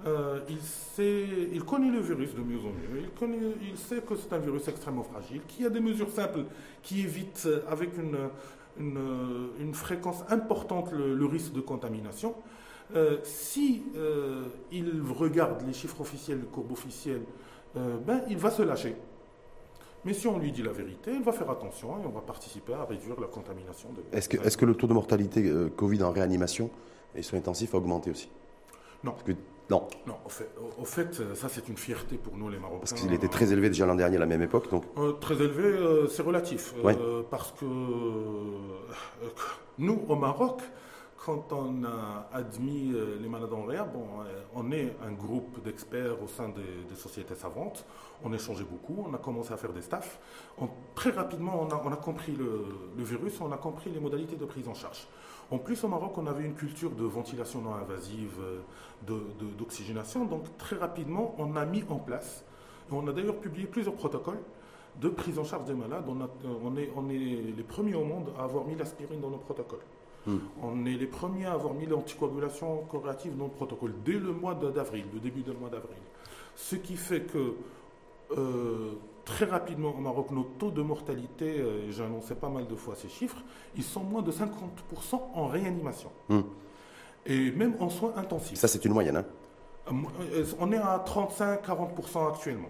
[0.05, 3.01] Euh, il, sait, il connaît le virus de mieux en mieux.
[3.01, 6.11] Il, connaît, il sait que c'est un virus extrêmement fragile, qu'il y a des mesures
[6.11, 6.45] simples
[6.83, 8.29] qui évitent avec une,
[8.79, 12.35] une, une fréquence importante le, le risque de contamination.
[12.95, 17.23] Euh, si euh, il regarde les chiffres officiels, les courbes officielles,
[17.75, 18.95] euh, ben, il va se lâcher.
[20.05, 22.73] Mais si on lui dit la vérité, il va faire attention et on va participer
[22.73, 23.89] à réduire la contamination.
[23.89, 24.17] De...
[24.17, 26.69] Est-ce que, le taux de mortalité Covid en réanimation
[27.13, 28.29] et soins intensifs a augmenté aussi?
[29.03, 29.11] Non.
[29.11, 29.31] Parce que,
[29.69, 32.57] non, Non, au fait, au- au fait, euh, ça c'est une fierté pour nous les
[32.57, 32.79] Marocains.
[32.79, 34.69] parce qu'il était très élevé déjà l'an dernier à la même époque.
[34.71, 36.73] Donc, Euh, très élevé, euh, c'est relatif.
[36.85, 37.65] euh, parce que
[39.77, 40.61] nous, au Maroc,
[41.25, 44.05] quand on a admis les malades en réa, bon,
[44.55, 47.85] on est un groupe d'experts au sein des, des sociétés savantes.
[48.23, 50.19] On échangeait beaucoup, on a commencé à faire des staffs.
[50.57, 52.65] On- très rapidement, on a, on a compris le,
[52.97, 55.07] le virus, on a compris les modalités de prise en charge.
[55.49, 58.59] En plus, au Maroc, on avait une culture de ventilation non invasive, euh,
[59.07, 60.25] de- de- d'oxygénation.
[60.25, 62.43] Donc, très rapidement, on a mis en place,
[62.89, 64.39] et on a d'ailleurs publié plusieurs protocoles
[64.99, 66.03] de prise en charge des malades.
[66.07, 69.21] On, a- euh, on est, on est les premiers au monde à avoir mis l'aspirine
[69.21, 69.79] dans nos protocoles.
[70.25, 70.39] Hmm.
[70.61, 74.55] On est les premiers à avoir mis l'anticoagulation corrélative dans le protocole dès le mois
[74.55, 75.97] d'avril, le début du mois d'avril.
[76.55, 77.53] Ce qui fait que
[78.37, 78.91] euh,
[79.27, 82.95] très rapidement au Maroc, nos taux de mortalité, euh, j'ai annoncé pas mal de fois
[82.95, 83.43] ces chiffres,
[83.75, 86.09] ils sont moins de 50% en réanimation.
[86.29, 86.41] Hmm.
[87.25, 88.57] Et même en soins intensifs.
[88.57, 89.17] ça c'est une moyenne.
[89.17, 89.25] hein.
[90.33, 92.69] Euh, On est à 35-40% actuellement.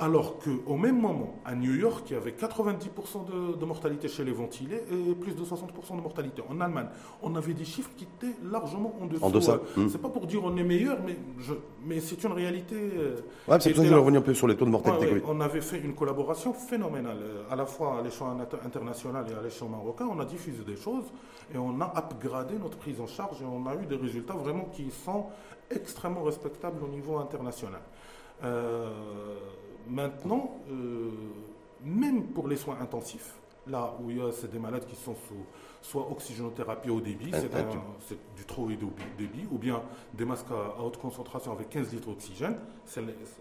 [0.00, 4.22] Alors qu'au même moment, à New York, il y avait 90% de, de, mortalité chez
[4.22, 6.40] les ventilés et plus de 60% de mortalité.
[6.48, 6.86] En Allemagne,
[7.20, 9.24] on avait des chiffres qui étaient largement en dessous.
[9.24, 9.58] En deçà.
[9.76, 12.76] Euh, C'est pas pour dire on est meilleur, mais, je, mais c'est une réalité.
[12.76, 13.16] euh,
[13.48, 15.06] Ouais, c'est pour ça que je revenir un peu sur les taux de mortalité.
[15.06, 15.32] Ouais, ouais, Covid.
[15.36, 19.34] on avait fait une collaboration phénoménale, euh, à la fois à l'échelon inter- international et
[19.34, 20.06] à l'échelon marocain.
[20.08, 21.06] On a diffusé des choses
[21.52, 24.66] et on a upgradé notre prise en charge et on a eu des résultats vraiment
[24.72, 25.26] qui sont
[25.72, 27.80] extrêmement respectables au niveau international.
[28.44, 28.90] Euh,
[29.98, 31.10] maintenant, euh,
[31.84, 33.34] même pour les soins intensifs,
[33.70, 35.34] là où il y a c'est des malades qui sont sous
[35.80, 37.78] soit oxygénothérapie au débit, Ah, c'est ah, un- tu-
[38.08, 39.80] c'est du trop haut débit, débit, ou bien
[40.12, 42.56] des masques à, à haute concentration avec 15 litres d'oxygène,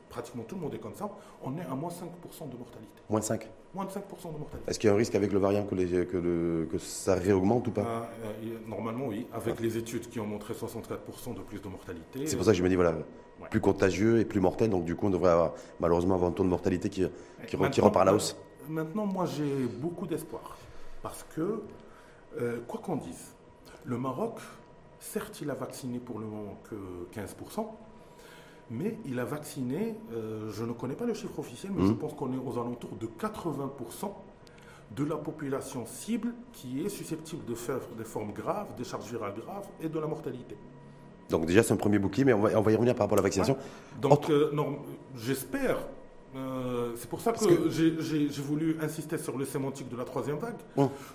[0.09, 1.09] pratiquement tout le monde est comme ça,
[1.43, 3.01] on est à moins 5% de mortalité.
[3.09, 3.49] Moins 5.
[3.73, 4.69] Moins de 5% de mortalité.
[4.69, 7.15] Est-ce qu'il y a un risque avec le variant que, les- que, le- que ça
[7.15, 8.01] réaugmente ou pas Euh,
[8.43, 12.27] euh, normalement, oui, avec les études qui ont montré 64% de plus de mortalité.
[12.27, 12.91] C'est pour ça que je me dis, voilà,
[13.39, 13.49] Ouais.
[13.51, 16.43] plus contagieux et plus mortel, donc du coup, on devrait avoir, malheureusement avoir un taux
[16.43, 17.05] de mortalité qui,
[17.47, 18.35] qui, qui repart à la hausse.
[18.69, 20.57] Maintenant, moi, j'ai beaucoup d'espoir.
[21.01, 21.61] Parce que,
[22.39, 23.33] euh, quoi qu'on dise,
[23.85, 24.39] le Maroc,
[24.99, 26.75] certes, il a vacciné pour le moment que
[27.13, 27.65] 15%,
[28.69, 32.13] mais il a vacciné, euh, je ne connais pas le chiffre officiel, mais je pense
[32.13, 34.11] qu'on est aux alentours de 80%
[34.95, 39.33] de la population cible qui est susceptible de faire des formes graves, des charges virales
[39.35, 40.57] graves et de la mortalité.
[41.29, 43.17] Donc déjà, c'est un premier bouclier, mais on va, on va y revenir par rapport
[43.17, 43.57] à la vaccination.
[44.01, 44.79] Donc, Autre- euh, non,
[45.15, 45.77] j'espère.
[46.35, 50.37] Euh, c'est pour ça que, que- j'ai- voulu insister sur le sémantique de la troisième
[50.37, 50.55] vague.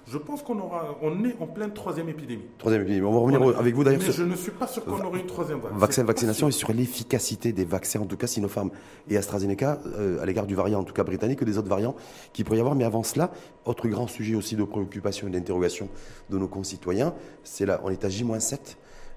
[0.08, 2.44] Je pense qu'on aura, on est en pleine troisième épidémie.
[2.58, 3.06] Troisième épidémie.
[3.06, 3.58] On va revenir Voilà.
[3.58, 5.72] avec vous d'ailleurs Mais sur je ne suis pas sûr qu'on aurait une troisième vague.
[5.76, 8.70] vaccin, vaccination et sur l'efficacité des vaccins, en tout cas Sinopharm
[9.08, 11.94] et AstraZeneca, euh, à l'égard du variant, en tout cas britannique, que des autres variants
[12.32, 12.74] qui pourrait y avoir.
[12.74, 13.30] Mais avant cela,
[13.64, 15.88] autre grand sujet aussi de préoccupation et d'interrogation
[16.30, 18.76] de nos concitoyens, c'est là, on est à J-7,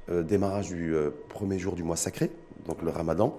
[0.09, 0.93] euh, démarrage du
[1.29, 2.29] premier jour du mois sacré,
[2.67, 3.37] donc le ramadan.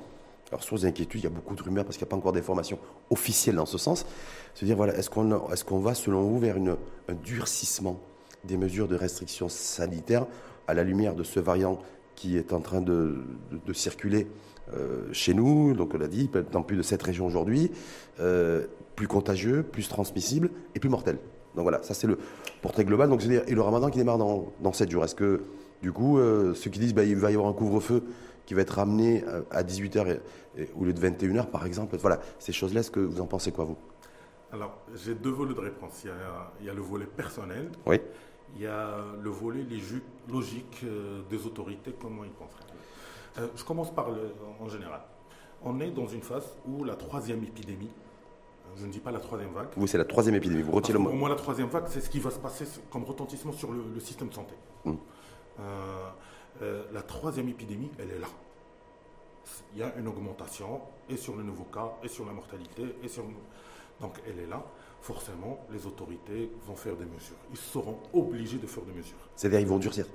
[0.50, 2.32] Alors, source d'inquiétude, il y a beaucoup de rumeurs parce qu'il n'y a pas encore
[2.32, 2.78] d'informations
[3.10, 4.06] officielles dans ce sens.
[4.54, 7.98] Se dire, voilà, est-ce qu'on est va, selon vous, vers un durcissement
[8.44, 10.26] des mesures de restriction sanitaire
[10.68, 11.80] à la lumière de ce variant
[12.14, 13.16] qui est en train de,
[13.66, 14.26] de- circuler
[14.72, 17.70] euh, chez nous, donc on l'a dit, dans plus de sept régions aujourd'hui,
[18.20, 21.18] euh, plus contagieux, plus transmissible et plus mortel.
[21.56, 22.18] Donc voilà, ça c'est le
[22.62, 23.08] portrait global.
[23.10, 25.04] Donc, c'est-à-dire, et le ramadan qui démarre dans, dans 7 jours.
[25.04, 25.42] Est-ce que,
[25.82, 28.02] du coup, euh, ceux qui disent qu'il va y avoir un couvre-feu
[28.46, 30.20] qui va être ramené à 18h et-
[30.62, 33.52] et- au lieu de 21h, par exemple, voilà, ces choses-là, est-ce que vous en pensez
[33.52, 33.76] quoi, vous?
[34.52, 36.02] Alors, j'ai deux volets de réponse.
[36.04, 38.00] Il y, a, il y a le volet personnel, Oui.
[38.54, 39.66] il y a le volet
[40.30, 42.50] logique euh, des autorités, comment ils pensent.
[43.38, 45.00] Euh, je commence par le, en général.
[45.62, 47.90] On est dans une phase où la troisième épidémie,
[48.76, 50.62] je ne dis pas la troisième vague, Vous, c'est la troisième épidémie.
[50.62, 51.18] Vous retirez le pour mot.
[51.18, 54.00] moi, la troisième vague, c'est ce qui va se passer comme retentissement sur le, le
[54.00, 54.54] système de santé.
[54.84, 54.92] Mm.
[55.60, 56.08] Euh,
[56.62, 58.28] euh, la troisième épidémie, elle est là.
[59.74, 63.08] Il y a une augmentation, et sur le nouveau cas, et sur la mortalité, et
[63.08, 63.22] sur...
[64.00, 64.62] Donc elle est là.
[65.00, 67.36] Forcément, les autorités vont faire des mesures.
[67.50, 70.06] Ils seront obligés de faire des mesures, C'est-à-dire, ils vont durcir.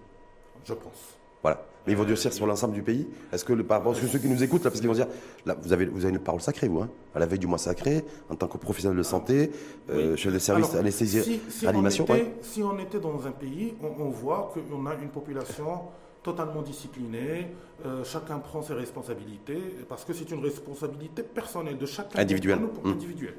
[0.65, 1.15] je pense.
[1.41, 1.65] Voilà.
[1.87, 3.95] Mais ils vont Euh, durcir sur l'ensemble du pays Est-ce que, le, par rapport à
[3.95, 5.07] ceux qui nous écoutent, là, parce qu'ils vont dire,
[5.47, 7.57] là, vous avez, vous avez une parole sacrée, vous, hein, à la veille du mois
[7.57, 9.49] sacré, en tant que professionnel de santé,
[9.89, 10.17] euh, Oui.
[10.17, 12.05] chef de service anesthésie, si, si réanimation.
[12.07, 12.33] on était, ouais.
[12.41, 15.81] si on était dans un pays, on, on voit qu'on a une population
[16.23, 17.47] totalement disciplinée,
[17.85, 22.19] euh, chacun prend ses responsabilités, parce que c'est une responsabilité personnelle de chacun.
[22.19, 22.59] Individuelle.
[22.59, 22.93] d'entre nous pour- Mm.
[22.93, 23.35] individuelle.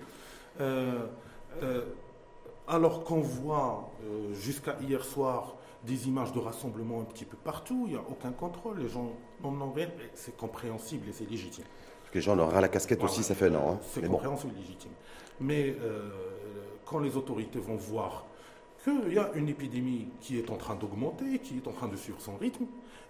[0.61, 1.07] Euh,
[1.63, 1.85] euh,
[2.69, 3.91] alors qu'on voit
[4.33, 8.31] jusqu'à hier soir des images de rassemblement un petit peu partout, il n'y a aucun
[8.33, 11.65] contrôle, les gens n'en ont rien, c'est compréhensible et c'est légitime.
[12.01, 13.73] Parce que les gens, aura la casquette aussi, ça fait un an.
[13.75, 13.79] hein.
[13.83, 14.93] C'est compréhensible et légitime.
[15.41, 15.77] Mais
[16.85, 18.27] quand les autorités vont voir
[18.85, 21.97] qu'il y a une épidémie qui est en train d'augmenter, qui est en train de
[21.97, 22.65] suivre son rythme,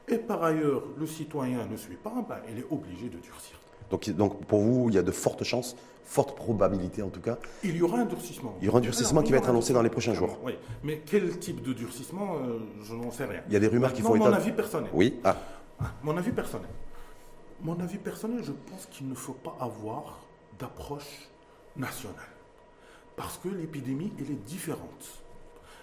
[0.08, 3.58] et par ailleurs le citoyen ne suit pas, ben, il est obligé de durcir.
[3.90, 7.38] Donc, donc, pour vous, il y a de fortes chances, fortes probabilités en tout cas.
[7.62, 8.54] Il y aura un durcissement.
[8.60, 10.38] Il y aura un durcissement Alors, qui va être annoncé dans les prochains jours.
[10.42, 13.42] Oui, mais quel type de durcissement, euh, je n'en sais rien.
[13.48, 14.36] Il y a des rumeurs qui font mon état.
[14.36, 14.90] avis personnel.
[14.94, 15.20] Oui.
[15.24, 15.36] Ah,
[16.02, 16.68] Mon avis personnel.
[17.62, 20.20] Mon avis personnel, je pense qu'il ne faut pas avoir
[20.58, 21.28] d'approche
[21.76, 22.16] nationale.
[23.16, 25.21] Parce que l'épidémie, elle est différente.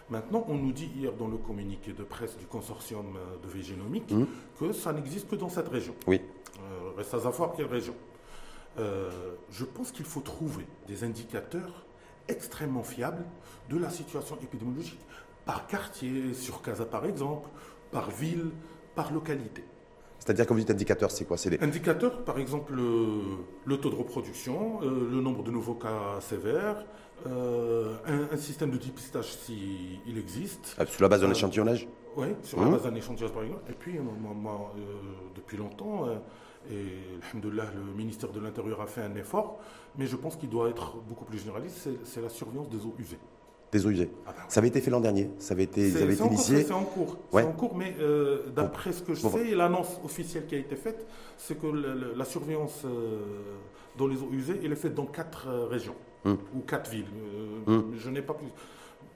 [0.10, 4.12] Maintenant, on nous dit hier dans le communiqué de presse du consortium euh, de végénomique
[4.12, 4.28] Mhm.
[4.60, 5.94] que ça n'existe que dans cette région.
[6.08, 6.22] oui.
[6.60, 7.94] Euh, reste à savoir quelle région.
[8.80, 9.10] Euh,
[9.52, 11.86] je pense qu'il faut trouver des indicateurs
[12.28, 13.24] extrêmement fiables
[13.70, 15.00] de la situation épidémiologique,
[15.46, 17.48] par quartier, sur Casa par exemple,
[17.92, 18.50] par ville,
[18.96, 19.64] par localité.
[20.20, 21.38] C'est-à-dire, quand vous dites indicateur, c'est quoi?
[21.38, 21.60] C'est les...
[21.64, 23.22] Indicateurs, par exemple, le,
[23.66, 26.84] le taux de reproduction, euh, le nombre de nouveaux cas sévères,
[27.28, 30.76] euh, un, un système de dépistage s'il il existe.
[30.78, 33.64] ah, sur la base d'un Euh, échantillonnage Oui, sur la base d'un échantillon par exemple.
[33.70, 34.82] Et puis, moi, moi, moi, euh,
[35.36, 36.08] depuis longtemps,
[36.70, 36.86] Et
[37.34, 39.60] le ministère de l'Intérieur a fait un effort,
[39.98, 43.18] mais je pense qu'il doit être beaucoup plus généraliste, c'est la surveillance des eaux usées.
[43.72, 44.12] Des eaux usées.
[44.28, 46.64] Ah ben ça avait été fait l'an dernier, ça avait été, initié.
[46.64, 50.46] C'est en cours, c'est en cours, mais euh, d'après ce que je sais, l'annonce officielle
[50.48, 53.20] qui a été faite, c'est que la surveillance euh,
[53.98, 57.06] dans les eaux usées, elle est faite dans quatre euh, régions ou quatre villes.
[57.68, 57.94] Hum.
[57.98, 58.48] Je n'ai pas plus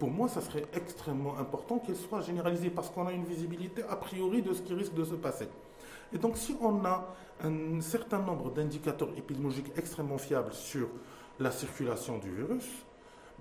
[0.03, 3.95] pour moi, ça serait extrêmement important qu'elle soit généralisée parce qu'on a une visibilité a
[3.95, 5.47] priori de ce qui risque de se passer.
[6.13, 7.07] Et donc, si on a
[7.41, 10.89] un certain nombre d'indicateurs épidémiologiques extrêmement fiables sur
[11.39, 12.65] la circulation du virus,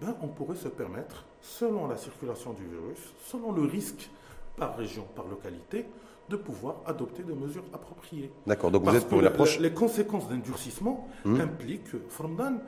[0.01, 4.09] ben, on pourrait se permettre, selon la circulation du virus, selon le risque
[4.57, 5.87] par région, par localité,
[6.29, 8.31] de pouvoir adopter des mesures appropriées.
[8.47, 9.59] D'accord, donc vous êtes pour une approche.
[9.59, 11.41] Les conséquences d'un durcissement mmh.
[11.41, 12.61] impliquent, Frondan,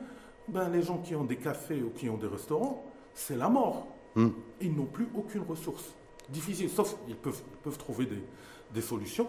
[0.47, 3.87] ben, les gens qui ont des cafés ou qui ont des restaurants, c'est la mort.
[4.15, 4.29] Hmm.
[4.61, 5.93] Ils n'ont plus aucune ressource.
[6.29, 8.07] Difficile, sauf ils peuvent, peuvent trouver
[8.73, 9.27] des, solutions,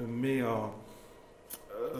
[0.00, 0.42] mais.
[0.42, 0.46] Euh,
[1.80, 1.98] euh,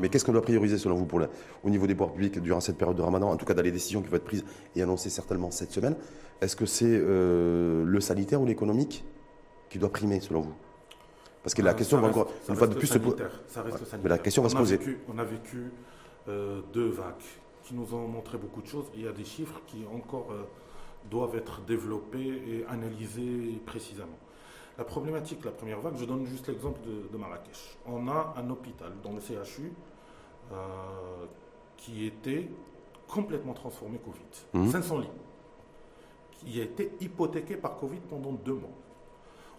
[0.00, 1.20] mais qu'est-ce qu'on doit prioriser selon vous pour
[1.62, 3.70] au niveau des pouvoirs publics durant cette période de ramadan, en tout cas dans les
[3.70, 5.96] décisions qui vont être prises et annoncées certainement cette semaine
[6.40, 9.04] Est-ce que c'est euh, le sanitaire ou l'économique
[9.70, 10.54] qui doit primer selon vous?
[11.42, 13.24] Parce que la question va encore une fois de plus se poser.
[13.48, 14.00] Ça reste sanitaire.
[14.02, 14.78] Mais la question va se poser.
[15.12, 15.70] on a vécu
[16.26, 18.86] deux vagues qui nous ont montré beaucoup de choses.
[18.94, 20.44] Il y a des chiffres qui encore euh,
[21.10, 24.18] doivent être développés et analysés précisément.
[24.78, 27.76] La problématique, la première vague, je donne juste l'exemple de, Marrakech.
[27.86, 29.72] On a un hôpital dans le CHU
[30.50, 30.56] euh,
[31.76, 32.48] qui était
[33.06, 34.70] complètement transformé Covid.
[34.70, 35.00] 500 mmh.
[35.02, 35.08] lits.
[36.32, 38.70] Qui a été hypothéqué par Covid pendant deux mois.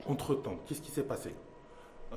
[0.07, 1.33] Entre-temps, qu'est-ce qui s'est passé?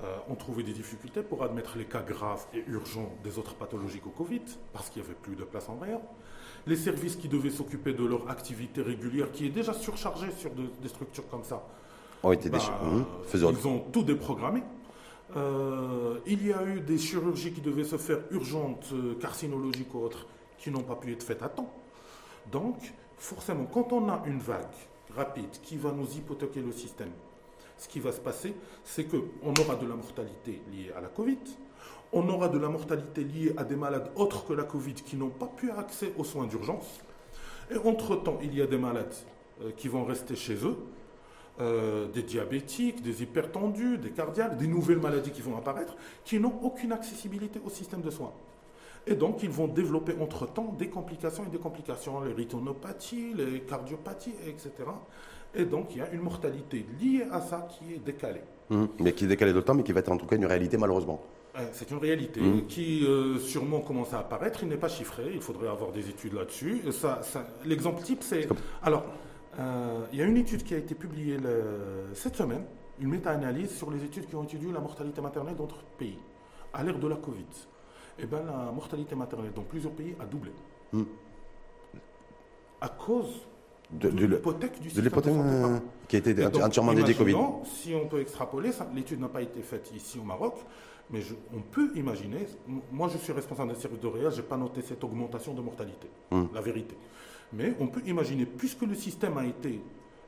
[0.05, 4.01] Euh, ont trouvé des difficultés pour admettre les cas graves et urgents des autres pathologies
[4.01, 6.01] qu'au Covid, parce qu'il n'y avait plus de place en réel.
[6.67, 10.89] Les services qui devaient s'occuper de leur activité régulière, qui est déjà surchargée sur des
[10.89, 11.63] structures comme ça,
[12.23, 13.05] ont été bah, mmh.
[13.35, 14.63] ils ont tout déprogrammé.
[15.37, 19.99] Euh, il y a eu des chirurgies qui devaient se faire urgentes, euh, carcinologiques ou
[19.99, 20.27] autres,
[20.59, 21.73] qui n'ont pas pu être faites à temps.
[22.51, 22.77] Donc,
[23.19, 24.65] forcément, quand on a une vague
[25.15, 27.11] rapide qui va nous hypothéquer le système,
[27.79, 31.39] ce qui va se passer, c'est qu'on aura de la mortalité liée à la Covid,
[32.13, 35.31] on aura de la mortalité liée à des malades autres que la Covid qui n'ont
[35.31, 37.01] pas pu accès aux soins d'urgence.
[37.71, 39.15] Et entre-temps, il y a des malades
[39.63, 40.77] euh, qui vont rester chez eux,
[41.61, 46.61] euh, des diabétiques, des hypertendus, des cardiaques, des nouvelles maladies qui vont apparaître, qui n'ont
[46.63, 48.33] aucune accessibilité au système de soins.
[49.07, 54.35] Et donc, ils vont développer entre-temps des complications et des complications, les ritonopathies, les cardiopathies,
[54.47, 54.71] etc.
[55.57, 58.43] Et donc, il y a une mortalité liée à ça qui est décalée.
[58.69, 58.87] Mmh.
[58.99, 61.23] mais qui est décalée d'autant, mais qui va être en tout cas une réalité, malheureusement.
[61.73, 62.67] C'est une réalité mmh.
[62.67, 64.63] qui euh, sûrement commence à apparaître.
[64.63, 65.31] Il n'est pas chiffré.
[65.33, 66.83] Il faudrait avoir des études là-dessus.
[66.91, 67.21] Ça,
[67.65, 68.47] L'exemple type, c'est.
[68.83, 69.05] Alors,
[69.59, 71.39] euh, il y a une étude qui a été publiée
[72.13, 72.65] cette semaine,
[73.01, 76.19] une méta-analyse sur les études qui ont étudié la mortalité maternelle d'autres pays
[76.75, 77.47] à l'ère de la Covid
[78.19, 80.53] eh ben, la mortalité maternelle dans plusieurs pays a doublé.
[80.93, 81.05] Hmm.
[82.81, 83.47] À cause
[83.91, 87.37] de, l'hypothèque du système de qui a été entièrement dédiée Covid.
[87.65, 90.55] Si on peut extrapoler, l'étude n'a pas été faite ici au Maroc,
[91.11, 91.21] mais
[91.55, 92.47] on peut imaginer,
[92.93, 95.61] moi je suis responsable d'un service de réel, je n'ai pas noté cette augmentation de
[95.61, 96.47] mortalité, hmm.
[96.53, 96.97] la vérité.
[97.53, 99.81] Mais on peut imaginer, puisque le système a été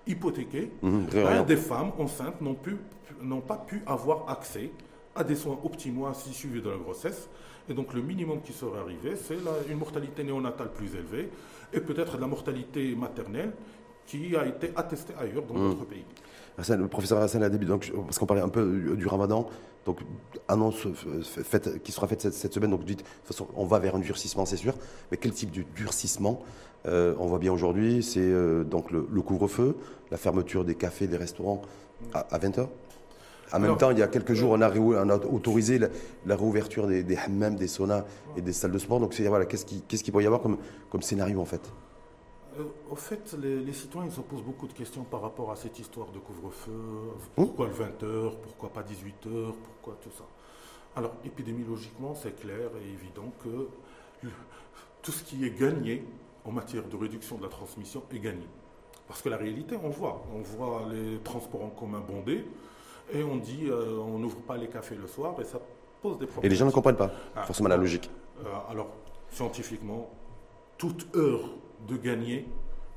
[0.07, 4.71] hypothéqué, hmm, ben, des femmes enceintes n'ont pas pu avoir accès
[5.17, 7.29] à des soins optimaux ainsi suivis de la grossesse.
[7.69, 9.37] Et donc le minimum qui serait arrivé, c'est
[9.69, 11.29] une mortalité néonatale plus élevée
[11.73, 13.53] et peut-être de la mortalité maternelle
[14.07, 15.71] qui a été attestée ailleurs dans hmm.
[15.71, 16.05] d'autres pays.
[16.57, 19.47] le professeur Hassan Adebi, donc, parce qu'on parlait un peu du, ramadan,
[19.85, 20.01] donc
[20.49, 20.87] annonce
[21.23, 24.01] faite, qui sera faite cette, semaine, donc dites, de toute façon, on va vers un
[24.01, 24.75] durcissement, c'est sûr,
[25.11, 26.43] mais quel type de durcissement
[26.87, 29.77] euh, On voit bien aujourd'hui, c'est euh, donc le, couvre-feu,
[30.11, 31.61] la fermeture des cafés, des restaurants
[32.15, 32.67] à, à 20h
[33.53, 37.57] en même temps, il y a quelques jours, on a, autorisé la, réouverture des, hammams,
[37.57, 38.05] des saunas
[38.37, 39.01] et des salles de sport.
[39.01, 41.63] Donc, voilà, qu'est-ce qu'il qui pourrait y avoir comme, scénario en fait?
[42.59, 46.11] Euh, au fait, les, citoyens se posent beaucoup de questions par rapport à cette histoire
[46.11, 46.73] de couvre-feu.
[47.37, 50.25] Pourquoi le 20h Pourquoi pas 18h Pourquoi tout ça?
[50.97, 54.29] Alors, épidémiologiquement, c'est clair et évident que
[55.03, 56.05] tout ce qui est gagné
[56.45, 58.47] en matière de réduction de la transmission est gagné.
[59.07, 60.23] Parce que la réalité, on voit.
[60.35, 62.45] On voit les transports en commun bondés.
[63.13, 65.59] Et on dit, euh, on n'ouvre pas les cafés le soir, et ça
[66.03, 66.47] pose des problèmes.
[66.47, 67.43] Et les gens ne comprennent pas, ah.
[67.43, 68.11] forcément la logique.
[68.41, 68.89] Euh, alors,
[69.31, 70.11] scientifiquement,
[70.77, 71.51] toute heure
[71.87, 72.47] de gagner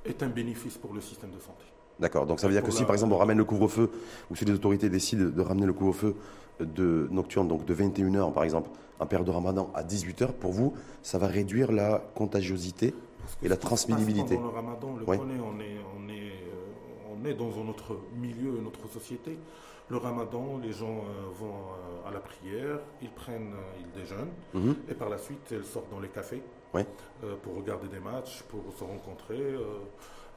[0.06, 1.64] est un bénéfice pour le système de santé.
[2.00, 3.92] D'accord, donc ça veut dire que si par exemple on ramène le couvre-feu,
[4.32, 6.16] ou si les autorités décident de ramener le couvre-feu
[6.60, 10.74] de nocturne, donc de 21h par exemple, en période de ramadan à 18h, pour vous,
[11.04, 12.96] ça va réduire la contagiosité
[13.44, 14.36] et la transmissibilité.
[14.36, 17.98] Pendant le ramadan, on le connaît, on est, on, est, euh, on est dans notre
[18.20, 19.38] milieu, notre société
[19.92, 24.32] le ramadan, les gens euh, vont euh, à la prière, ils prennent, euh, ils déjeunent,
[24.54, 24.76] Mhm.
[24.90, 26.42] et par la suite, ils sortent dans les cafés
[26.74, 26.86] Ouais.
[27.44, 29.40] pour regarder des matchs, pour se rencontrer.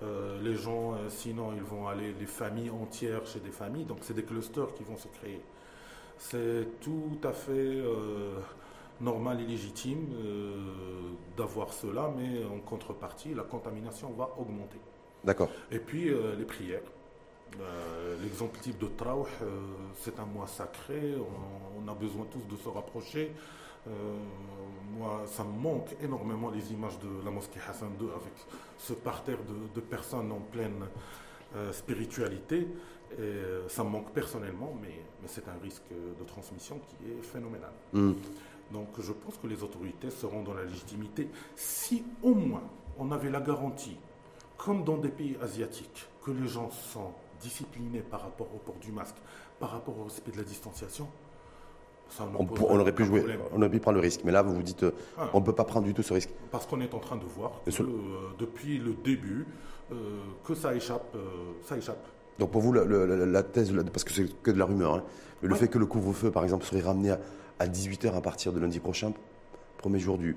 [0.03, 3.99] euh, les gens, euh, sinon, ils vont aller, les familles entières chez des familles, donc
[4.03, 5.41] c'est des clusters qui vont se créer.
[6.19, 8.41] C'est tout à fait euh,
[9.01, 10.05] normal et légitime
[11.37, 14.79] d'avoir cela, mais en contrepartie, la contamination va augmenter.
[15.23, 15.49] D'accord.
[15.71, 16.83] Et puis les prières.
[17.61, 19.61] Euh, L'exemple type de Traouh, euh,
[20.01, 23.33] c'est un mois sacré, on, on a besoin tous de se rapprocher.
[23.87, 23.91] Euh,
[24.97, 28.33] moi, ça me manque énormément les images de la mosquée Hassan II avec
[28.79, 30.85] ce parterre de, de personnes en pleine
[31.57, 32.67] euh, spiritualité.
[33.19, 37.73] Et, ça me manque personnellement, mais, mais c'est un risque de transmission qui est phénoménal.
[37.93, 38.17] Mhm.
[38.73, 42.65] Donc je pense que les autorités seront dans la légitimité si au moins
[42.99, 43.97] on avait la garantie,
[44.57, 47.13] comme dans des pays asiatiques, que les gens sont
[47.49, 49.17] disciplinés par rapport au port du masque,
[49.61, 51.07] par rapport au respect de la distanciation.
[52.09, 53.41] Ça On, on aurait pu jouer, problème.
[53.53, 54.23] on aurait pu prendre le risque.
[54.25, 55.31] Mais là, vous vous dites, euh, Ah.
[55.33, 56.31] on ne peut pas prendre du tout ce risque.
[56.51, 57.87] Parce qu'on est en train de voir que, euh,
[58.39, 59.47] depuis le début
[59.93, 62.05] euh, que ça échappe, euh, ça échappe.
[62.39, 65.03] Donc pour vous, la thèse, parce que c'est que de la rumeur, hein,
[65.43, 65.59] le Ouais.
[65.59, 67.19] fait que le couvre-feu, par exemple, serait ramené à,
[67.59, 69.13] à 18h à partir de lundi prochain,
[69.79, 70.37] premier jour du,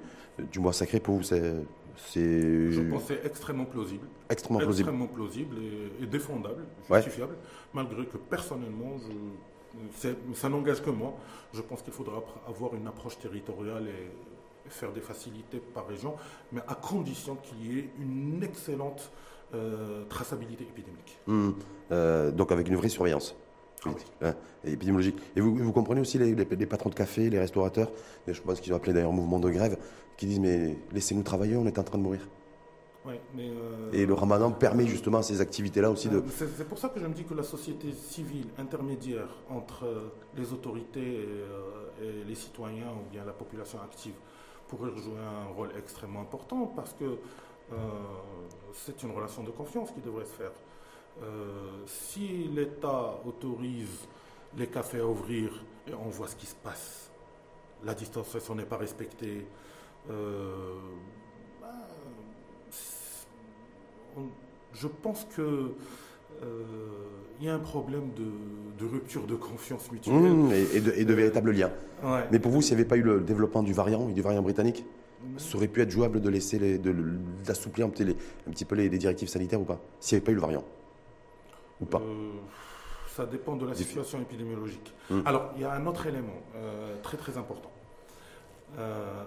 [0.52, 1.54] du mois sacré, pour vous, c'est
[1.98, 4.08] c'est Je pense que c'est extrêmement plausible.
[4.30, 4.90] extrêmement plausible.
[4.90, 7.02] extrêmement plausible et, et défendable, Ouais.
[7.02, 7.36] justifiable,
[7.74, 11.14] malgré que personnellement, je, ça n'engage que moi.
[11.54, 16.16] Je pense qu'il faudra avoir une approche territoriale et, et faire des facilités par région,
[16.52, 19.12] mais à condition qu'il y ait une excellente
[19.54, 21.18] euh, traçabilité épidémique.
[21.28, 21.56] Hum,
[21.92, 23.36] euh, donc avec une vraie surveillance
[23.86, 24.02] Ah oui.
[24.22, 25.18] hein, et épidémiologique.
[25.36, 27.92] Et vous, vous comprenez aussi les, les- les patrons de café, les restaurateurs,
[28.28, 29.78] et je pense qu'ils ont appelé d'ailleurs mouvement de grève,
[30.18, 32.28] qui disent mais laissez-nous travailler, on est en train de mourir.
[33.06, 36.22] Ouais, mais, euh, Et le ramadan permet justement ces activités-là aussi de...
[36.28, 40.52] C'est pour ça que je me dis que la société civile intermédiaire entre euh, les
[40.52, 44.16] autorités et, euh, et les citoyens ou bien la population active
[44.68, 47.76] pourrait jouer un rôle extrêmement important parce que euh,
[48.74, 50.52] c'est une relation de confiance qui devrait se faire.
[51.24, 54.08] Euh, si l'État autorise
[54.58, 57.10] les cafés à ouvrir et on voit ce qui se passe,
[57.84, 59.46] la distanciation n'est pas respectée,
[60.12, 60.76] euh,
[61.62, 61.68] bah,
[64.16, 64.22] on-
[64.74, 65.72] je pense que
[66.44, 66.64] euh,
[67.40, 70.16] il y a un problème de, de rupture de confiance mutuelle.
[70.16, 71.72] Hum, et, et de, et de véritables liens.
[72.04, 72.26] Ouais.
[72.32, 74.42] Mais pour vous, s'il n'y avait pas eu le développement du variant et du variant
[74.44, 74.86] britannique,
[75.38, 76.78] ça aurait pu être jouable de laisser les,
[77.44, 78.16] d'assouplir un petit, les-
[78.48, 80.42] un petit peu les, les directives sanitaires ou pas S'il n'y avait pas eu le
[80.42, 80.64] variant
[81.82, 82.32] Ou pas Euh,
[83.08, 84.94] ça dépend de la situation épidémiologique.
[85.10, 85.22] Hmm.
[85.26, 87.72] Alors, il y a un autre élément euh, très très important.
[88.78, 89.24] Euh,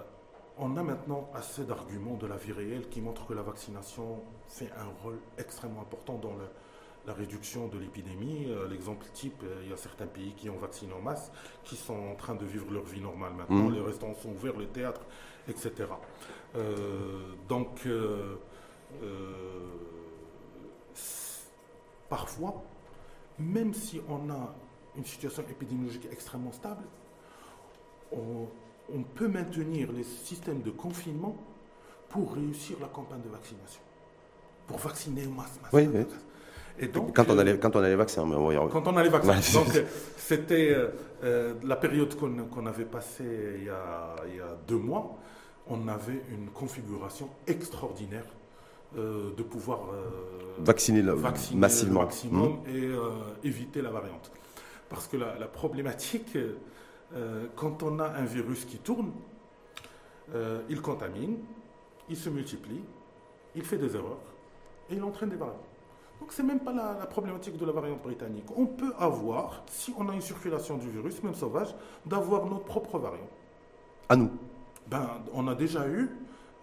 [0.59, 4.70] on a maintenant assez d'arguments de la vie réelle qui montrent que la vaccination fait
[4.78, 6.48] un rôle extrêmement important dans le-
[7.07, 8.53] la réduction de l'épidémie.
[8.68, 11.32] L'exemple type, il y a certains pays qui ont vacciné en masse,
[11.64, 13.68] qui sont en train de vivre leur vie normale maintenant.
[13.70, 13.74] Mhm.
[13.74, 15.01] Les restaurants sont ouverts, les théâtres,
[15.48, 15.72] etc.
[16.57, 18.34] Euh, donc, euh,
[19.03, 19.66] euh,
[22.11, 22.62] parfois,
[23.38, 24.54] même si on a
[24.96, 26.82] une situation épidémiologique extrêmement stable,
[28.12, 28.46] on,
[28.94, 31.36] on peut maintenir les systèmes de confinement
[32.11, 33.80] pour réussir la campagne de vaccination.
[34.66, 35.58] Pour vacciner en masse.
[35.62, 36.16] masse, Oui, masse, oui.
[36.82, 38.86] Et donc, quand, on a euh, les, quand on a les vaccins, mais on quand
[38.88, 39.36] on a les vaccins.
[39.36, 39.64] Ouais.
[39.64, 39.84] Donc, euh,
[40.16, 40.74] c'était
[41.22, 45.18] euh, la période qu'on avait passée il y, a, il y a deux mois.
[45.68, 48.24] On avait une configuration extraordinaire
[48.97, 50.09] euh, de pouvoir euh,
[50.59, 52.01] vacciner, le- vacciner massivement.
[52.01, 52.59] le maximum Hum.
[52.68, 53.11] et euh,
[53.45, 54.30] éviter la variante.
[54.88, 56.36] Parce que la, la problématique,
[57.57, 59.12] quand on a un virus qui tourne,
[60.68, 61.38] il contamine,
[62.09, 62.82] il se multiplie,
[63.55, 64.18] il fait des erreurs
[64.91, 65.55] et il entraîne des variants.
[66.20, 68.47] Donc c'est même pas la, la problématique de la variante britannique.
[68.57, 71.74] On peut avoir, si on a une circulation du virus, même sauvage,
[72.05, 73.28] d'avoir notre propre variant.
[74.09, 74.30] À nous.
[74.88, 76.11] Ben, on a déjà eu,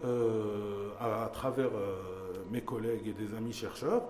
[0.04, 4.02] à, à travers euh, mes collègues et des amis chercheurs,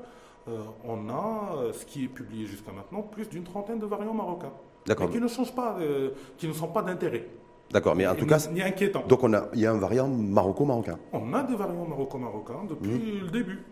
[0.48, 4.14] euh, on a, euh, ce qui est publié jusqu'à maintenant, plus d'une trentaine de variants
[4.14, 4.52] marocains.
[4.86, 5.10] D'accord.
[5.10, 7.26] Qui ne changent pas, euh, qui ne sont pas d'intérêt.
[7.70, 9.04] D'accord, mais en tout cas, Ni inquiétants.
[9.06, 10.98] donc on a, il y a un variant maroco-marocain.
[11.12, 13.20] On a des variants maroco-marocains depuis Mmh.
[13.24, 13.62] le début.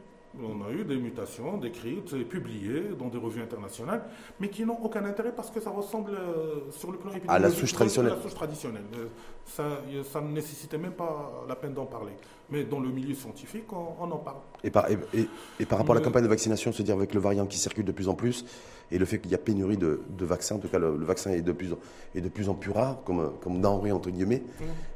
[0.43, 4.03] On a eu des mutations décrites et publiées dans des revues internationales,
[4.39, 7.39] mais qui n'ont aucun intérêt parce que ça ressemble euh, sur le plan épidémiologique À
[7.39, 8.13] la souche traditionnelle.
[8.13, 8.85] à la souche traditionnelle.
[8.97, 9.07] Euh,
[9.47, 12.13] Ça, y- ça ne nécessitait même pas la peine d'en parler.
[12.51, 14.37] Mais dans le milieu scientifique, on, on en parle.
[14.63, 15.29] Et par, et, et-
[15.59, 17.85] et par rapport à la campagne de vaccination, se dire avec le variant qui circule
[17.85, 18.45] de plus en plus,
[18.93, 21.05] et le fait qu'il y a pénurie de, de vaccins, en tout cas le, le
[21.05, 21.77] vaccin est de plus en,
[22.15, 24.45] est de plus en plus rare, comme, comme denrée entre guillemets,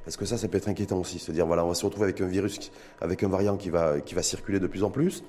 [0.07, 1.19] est-ce que ça, ça peut être inquiétant aussi?
[1.19, 2.71] Se dire, voilà, on va se retrouver avec un virus,
[3.01, 5.25] avec un variant qui va, qui va circuler de plus en plus,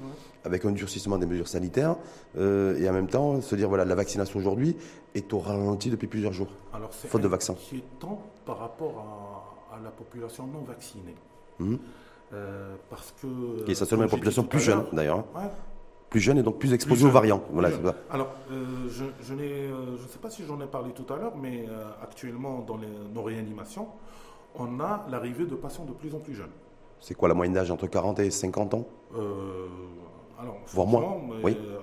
[0.45, 1.95] avec un durcissement des mesures sanitaires,
[2.37, 4.75] euh, et en même temps se dire voilà, la vaccination aujourd'hui
[5.15, 7.53] est au ralenti depuis plusieurs jours, Alors, c'est faute de vaccin.
[7.53, 11.15] inquiétant par rapport à, à la population non vaccinée.
[11.59, 11.79] Mhm.
[12.33, 13.69] Euh, parce que.
[13.69, 15.25] Et ça seulement comme une population plus jeune d'ailleurs, hein.
[15.35, 15.49] Ouais,
[16.09, 17.09] plus jeune et donc plus exposée jeune.
[17.09, 17.43] aux variants.
[17.51, 17.85] Voilà, jeune.
[17.85, 17.95] ça.
[18.09, 21.05] Alors, euh, je, je n'ai, euh, je ne sais pas si j'en ai parlé tout
[21.13, 23.87] à l'heure, mais euh, actuellement, dans les- nos réanimations,
[24.55, 26.51] on a l'arrivée de patients de plus en plus jeunes.
[26.99, 28.85] C'est quoi la moyenne d'âge entre 40 et 50 ans?
[29.17, 29.67] Euh,
[30.39, 31.57] alors, Voire moins, oui.
[31.59, 31.77] euh,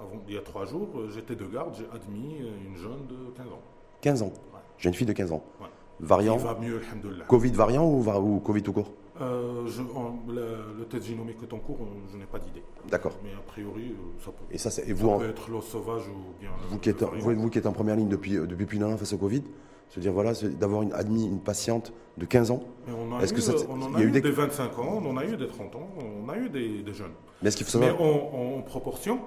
[0.00, 3.06] avant- il y a trois jours, euh, j'étais de garde, j'ai admis euh, une jeune
[3.08, 3.60] de 15 ans.
[4.00, 4.32] 15 ans.
[4.78, 5.42] J'ai une fille de 15 ans.
[5.60, 5.66] Ouais.
[6.00, 7.24] Variant, Il va mieux, alhamdoulilah.
[7.24, 8.92] Covid variant ou, ou Covid tout court?
[9.20, 11.78] Euh, je- en- le, le test génomique est en cours,
[12.12, 12.62] je n'ai pas d'idée.
[12.88, 13.12] D'accord.
[13.24, 15.50] Mais a priori, euh, ça peut, Et ça, c'est et ça vous, en- peut être
[15.50, 16.50] l'os sauvage ou bien.
[16.70, 18.96] vous, qui êtes, vous, qui êtes en première ligne depuis, euh, depuis plus d'un an
[18.96, 19.42] face au Covid,
[19.88, 23.32] se dire voilà, d'avoir une, admis une patiente de 15 ans, Mais on, a Est-ce
[23.32, 25.16] eu, que ça- on en a, y a eu des- des 25 ans, on en
[25.16, 25.88] a eu des 30 ans,
[26.24, 27.12] on a eu des, des jeunes.
[27.42, 29.20] mais est-ce qu'il faut Mais savoir en, en proportion,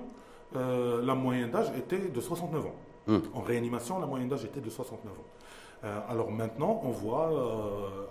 [0.55, 2.75] euh, la moyenne d'âge était de 69 ans.
[3.07, 3.21] Hum.
[3.33, 5.15] En réanimation, la moyenne d'âge était de 69 ans.
[5.83, 7.31] Euh, alors maintenant, on voit.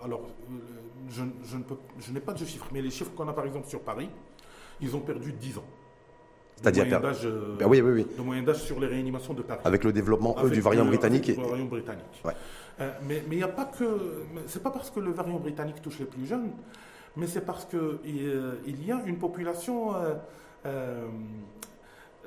[0.03, 0.22] alors,
[1.09, 3.45] je, je ne peux- je n'ai pas de chiffres, mais les chiffres qu'on a par
[3.47, 4.09] exemple sur Paris,
[4.81, 5.65] ils ont perdu 10 ans.
[6.57, 8.07] C'est-à-dire moyenne per- d'âge, euh, Ben oui, oui, oui.
[8.17, 9.61] de moyenne d'âge sur les réanimations de Paris.
[9.65, 11.29] Avec le développement eux, Avec du variant le- britannique.
[11.31, 12.21] Et, variant britannique.
[12.25, 12.33] Ouais.
[12.81, 14.25] Euh, mais il n'y a pas que.
[14.47, 16.51] C'est pas parce que le variant britannique touche les plus jeunes,
[17.17, 17.99] mais c'est parce qu'il
[18.67, 19.95] il y a une population.
[19.95, 20.15] euh,
[20.67, 21.07] euh,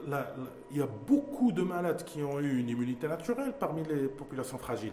[0.07, 0.33] la- la-
[0.71, 4.57] il y a beaucoup de malades qui ont eu une immunité naturelle parmi les populations
[4.57, 4.91] fragiles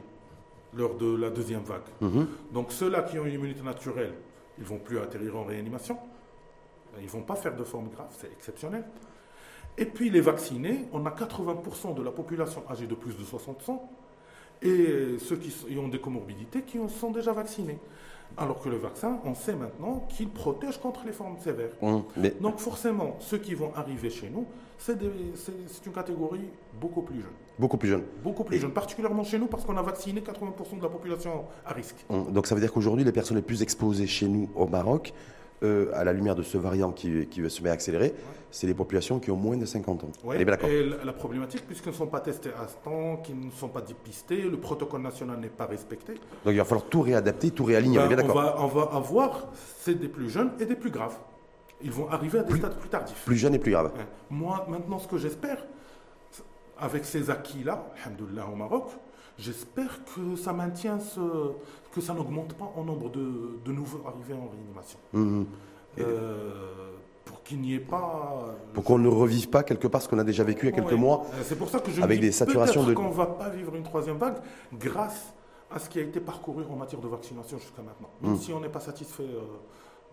[0.74, 1.82] lors de la deuxième vague.
[2.00, 2.26] Mhm.
[2.52, 4.14] Donc ceux-là qui ont une immunité naturelle,
[4.58, 5.98] ils vont plus atterrir en réanimation.
[7.00, 8.84] Ils vont pas faire de forme grave, c'est exceptionnel.
[9.78, 13.68] Et puis les vaccinés, on a 80% de la population âgée de plus de 60
[13.68, 13.90] ans
[14.62, 17.78] et ceux qui ont des comorbidités qui sont déjà vaccinés.
[18.36, 21.72] Alors que le vaccin, on sait maintenant qu'il protège contre les formes sévères.
[21.82, 22.02] Mhm.
[22.16, 24.46] Mais Donc forcément, ceux qui vont arriver chez nous,
[24.78, 24.96] c'est
[25.86, 26.48] une catégorie
[26.80, 27.30] beaucoup plus jeune.
[27.60, 28.02] Beaucoup plus jeune.
[28.24, 31.44] Beaucoup plus Et- jeune, particulièrement chez nous parce qu'on a vacciné 80% de la population
[31.64, 32.04] à risque.
[32.30, 35.12] Donc ça veut dire qu'aujourd'hui, les personnes les plus exposées chez nous au Maroc,
[35.62, 38.14] euh, à la lumière de ce variant qui, qui se met à accélérer,
[38.50, 40.10] c'est les populations qui ont moins de 50 ans.
[40.24, 40.56] Ouais, Et la,
[41.04, 44.40] la problématique, puisqu'ils ne sont pas testés à ce temps, qu'ils ne sont pas dépistés,
[44.40, 47.98] le protocole national n'est pas respecté, Donc il va falloir tout réadapter, tout réaligner.
[47.98, 49.48] on ben, on, d'accord va, on va avoir,
[49.80, 51.18] c'est des plus jeunes et des plus graves.
[51.82, 53.22] Ils vont arriver à des stades plus tardifs.
[53.26, 53.92] Plus jeune et plus grave.
[53.94, 54.06] Ouais.
[54.30, 55.58] Moi, maintenant, ce que j'espère,
[56.80, 58.86] avec ces acquis-là, alhamdoulilah, au Maroc,
[59.38, 61.20] j'espère que ça maintient ce,
[61.94, 64.98] que ça n'augmente pas en nombre de, de nouveaux arrivés en réanimation.
[65.12, 65.46] Mhm.
[65.98, 66.92] Euh,
[67.24, 68.54] pour qu'il n'y ait pas...
[68.74, 70.74] Pour qu'on ne revive pas quelque part ce qu'on a déjà vécu il y a
[70.76, 70.96] quelques Ouais.
[70.96, 71.26] mois.
[71.34, 73.74] Euh, C'est pour ça que je avec des saturations de- qu'on ne va pas vivre
[73.76, 74.38] une troisième vague
[74.72, 75.32] grâce
[75.70, 78.08] à ce qui a été parcouru en matière de vaccination jusqu'à maintenant.
[78.22, 78.36] Même Mm.
[78.38, 79.40] si on n'est pas satisfait euh,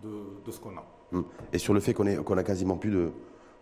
[0.04, 0.84] de, de ce qu'on a.
[1.12, 1.24] Mhm.
[1.54, 3.10] Et sur le fait qu'on qu'on a quasiment plus de,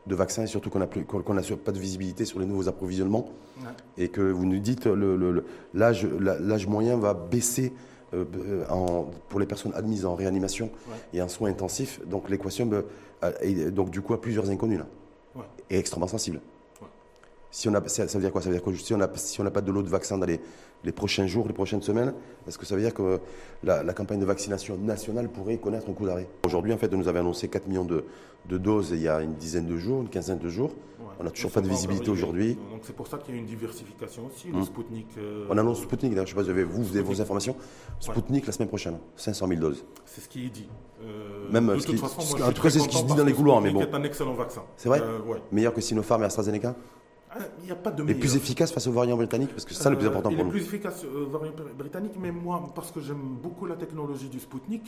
[0.08, 2.39] de vaccins et surtout qu'on n'a plus- qu'on- qu'on n'a sur- pas de visibilité sur
[2.39, 3.30] les nouveaux approvisionnements
[3.60, 3.66] Ouais.
[3.97, 7.74] et que vous nous dites le, le- le- l'âge l'âge moyen va baisser
[8.14, 10.95] euh, euh, en- pour les personnes admises en réanimation Ouais.
[11.14, 11.99] et en soins intensifs.
[12.06, 12.70] Donc l'équation
[13.22, 14.86] a- est donc du coup à plusieurs inconnus là
[15.36, 15.45] Ouais.
[15.72, 16.39] et extrêmement sensible.
[17.56, 18.41] Si on a, ça, veut dire quoi?
[18.41, 20.41] Ça veut dire que si on n'a si pas de lot de vaccins dans les,
[20.84, 22.14] les prochains jours, les prochaines semaines,
[22.45, 23.22] est-ce que ça veut dire que
[23.64, 26.28] la, la campagne de vaccination nationale pourrait connaître un coup d'arrêt?
[26.45, 28.03] Aujourd'hui, en fait, on nous avait annoncé 4 millions de,
[28.49, 30.72] de doses il y a une dizaine de jours, une quinzaine de jours.
[30.99, 31.06] Ouais.
[31.22, 32.56] On n'a toujours pas de visibilité aujourd'hui.
[32.56, 34.49] Donc c'est pour ça qu'il y a une diversification aussi.
[34.51, 35.08] Le Sputnik.
[35.18, 37.22] euh, On annonce Sputnik, d'ailleurs, je ne sais pas si vous avez, vous, avez vos
[37.22, 37.56] informations.
[38.01, 39.86] Sputnik la semaine prochaine, 500 000 doses.
[40.03, 40.68] C'est ce qui est dit.
[41.01, 43.06] Euh, Même, de ce toute qui- façon, moi, en tout cas, c'est ce qui se
[43.06, 43.80] dit dans les couloirs, mais bon.
[43.80, 44.64] est un excellent vaccin.
[44.76, 44.99] C'est vrai?
[45.01, 45.38] Euh, ouais.
[45.53, 46.76] Meilleur que Sinopharm et AstraZeneca?
[47.59, 49.83] Il n'y a pas de Et plus efficace face aux variants britanniques Parce que c'est
[49.83, 50.51] ça le plus Euh, important il pour est nous.
[50.51, 54.39] plus efficace euh, variant br- britannique, mais moi, parce que j'aime beaucoup la technologie du
[54.39, 54.83] Sputnik,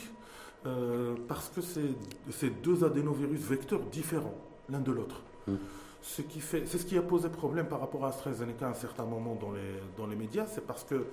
[0.65, 4.35] euh, parce que c'est deux adénovirus vecteurs différents
[4.69, 5.21] l'un de l'autre.
[5.47, 5.55] Mm.
[6.01, 8.73] Ce qui fait, c'est ce qui a posé problème par rapport à AstraZeneca à un
[8.75, 11.05] certain moment dans les, dans les médias, c'est parce que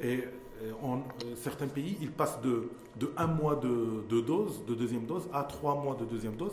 [0.00, 0.24] et, et
[0.82, 1.02] en,
[1.36, 5.42] certains pays, ils passent de, de un mois de, de dose, de deuxième dose, à
[5.42, 6.52] trois mois de deuxième dose,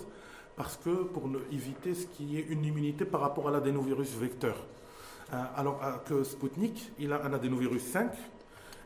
[0.56, 4.56] parce que pour éviter ce qui est une immunité par rapport à l'adénovirus vecteur.
[5.34, 8.12] Euh, alors euh, que Sputnik, il a un adénovirus 5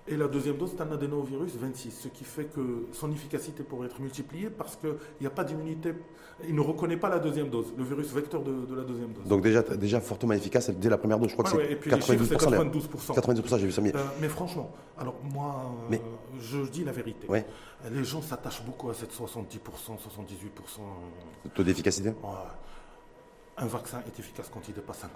[0.07, 3.87] et la deuxième dose, c'est un adénovirus 26, ce qui fait que son efficacité pourrait
[3.87, 5.93] être multipliée parce qu'il n'y a pas d'immunité,
[6.47, 9.25] il ne reconnaît pas la deuxième dose, le virus vecteur de, de la deuxième dose.
[9.25, 11.29] Donc déjà, déjà fortement efficace dès la première dose.
[11.29, 12.49] Je crois que ouais, c'est et puis les chiffres, c'est 92%.
[12.49, 12.65] d'ailleurs.
[12.65, 13.41] 92%.
[13.53, 13.81] 92%, j'ai vu ça.
[13.81, 15.97] Mais Euh, mais franchement, alors moi, euh,
[16.39, 17.27] je dis la vérité.
[17.27, 17.45] Ouais.
[17.91, 19.99] Les gens s'attachent beaucoup à cette 70%, 78%.
[20.79, 22.15] euh, taux d'efficacité ouais.
[23.57, 25.07] Un vaccin est efficace quand il dépasse 50%.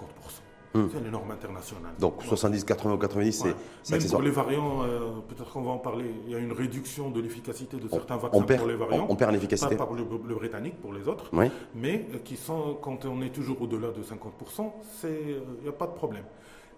[0.76, 0.88] Hmm.
[0.92, 1.94] C'est les normes internationales.
[2.00, 3.46] Donc 70, 80 ou 90,
[3.84, 6.52] c'est Même pour les variants, euh, peut-être qu'on va en parler, il y a une
[6.52, 9.06] réduction de l'efficacité de certains vaccins pour les variants.
[9.08, 9.76] On, perd l'efficacité.
[9.76, 10.04] Pas pour le,
[10.36, 11.30] britannique, pour les autres.
[11.76, 14.72] Mais euh, qui sont, quand on est toujours au-delà de 50%,
[15.04, 16.26] il n'y a pas de problème.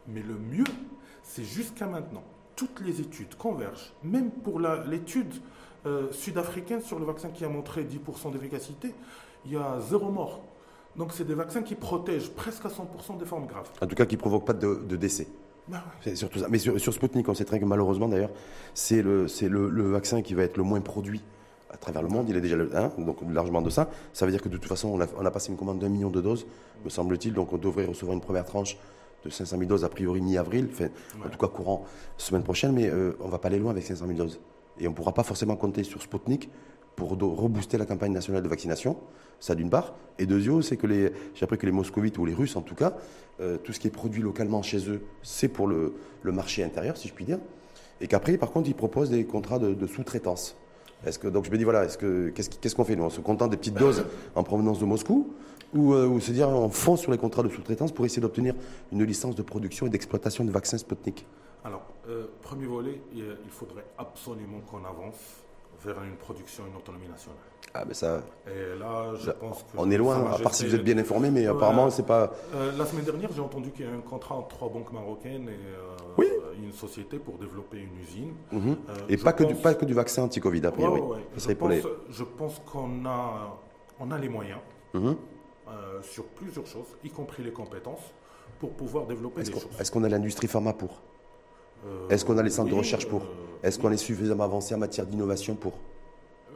[0.07, 0.65] Mais le mieux,
[1.23, 2.23] c'est jusqu'à maintenant,
[2.55, 5.33] toutes les études convergent, même pour l'étude
[6.11, 8.93] sud-africaine sur le vaccin qui a montré 10% d'efficacité,
[9.45, 10.41] il y a zéro mort.
[10.97, 13.69] Donc c'est des vaccins qui protègent presque à 100% des formes graves.
[13.81, 15.27] En tout cas, qui ne provoquent pas de, décès.
[15.67, 16.47] Bah c'est surtout ça.
[16.49, 18.29] Mais sur, sur, Sputnik, on sait très que malheureusement d'ailleurs,
[18.73, 21.23] c'est le, le, le, vaccin qui va être le moins produit
[21.71, 22.29] à travers le monde.
[22.29, 23.89] Il est déjà le, hein, donc largement de ça.
[24.13, 25.89] Ça veut dire que de toute façon, on a, on a passé une commande d'un
[25.89, 26.45] million de doses,
[26.83, 27.33] me semble-t-il.
[27.33, 28.77] Donc on devrait recevoir une première tranche
[29.25, 30.69] de 500 000 doses a priori mi-avril,
[31.25, 31.83] en tout cas courant
[32.17, 32.71] semaine prochaine.
[32.73, 34.39] Mais euh, on ne va pas aller loin avec 500 000 doses.
[34.79, 36.49] Et on ne pourra pas forcément compter sur Sputnik
[36.95, 38.97] pour rebooster la campagne nationale de vaccination.
[39.39, 39.93] Ça d'une part.
[40.17, 42.75] Et deuxièmement, c'est que les, j'ai appris que les moscovites ou les russes en tout
[42.75, 42.95] cas,
[43.41, 47.07] euh, tout ce qui est produit localement chez eux, c'est pour le, marché intérieur, si
[47.07, 47.39] je puis dire.
[48.01, 50.55] Et qu'après, par contre, ils proposent des contrats de, sous-traitance.
[51.05, 53.51] Est-ce donc je me dis, voilà, est-ce que, qu'est-ce, qu'on fait Nous, on se contente
[53.51, 55.33] des petites doses en provenance de Moscou
[55.73, 58.55] ou, euh, se dire, on fonce sur les contrats de sous-traitance pour essayer d'obtenir
[58.91, 61.25] une licence de production et d'exploitation de vaccins Sputnik?
[62.07, 65.45] Euh, premier volet, il faudrait absolument qu'on avance
[65.83, 67.37] vers une production, une autonomie nationale.
[67.77, 68.21] Ah, mais ça.
[68.47, 69.77] Et là, je pense que.
[69.77, 72.31] On est loin, à part si vous êtes bien informé, mais apparemment, c'est pas.
[72.53, 75.49] Euh, la semaine dernière, j'ai entendu qu'il y a un contrat entre trois banques marocaines
[75.49, 78.33] et euh, une société pour développer une usine.
[78.53, 78.77] Mhm.
[78.89, 81.01] Euh, et pas, que du, pas que du vaccin anti-Covid, a priori.
[81.35, 81.73] je, pense,
[82.09, 83.57] je, pense, qu'on a,
[83.99, 84.59] on a les moyens
[84.93, 85.17] mhm.
[86.01, 88.13] sur plusieurs choses, y compris les compétences,
[88.57, 89.67] pour pouvoir développer des choses.
[89.77, 91.01] Est-ce qu'on a l'industrie pharma pour?
[92.09, 93.23] Est-ce qu'on a les centres de recherche pour
[93.63, 95.73] Est-ce qu'on est suffisamment avancé en matière d'innovation pour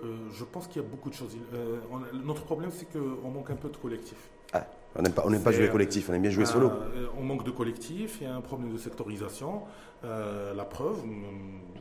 [0.04, 1.36] euh, je pense qu'il y a beaucoup de choses.
[1.54, 1.80] Euh,
[2.14, 4.18] notre problème, c'est qu'on manque un peu de collectif.
[4.54, 4.66] Ah,
[4.96, 6.68] on n'aime pas, pas jouer collectif, on aime bien jouer solo.
[6.68, 9.64] Euh, on manque de collectif, il y a un problème de sectorisation.
[10.04, 11.04] la preuve,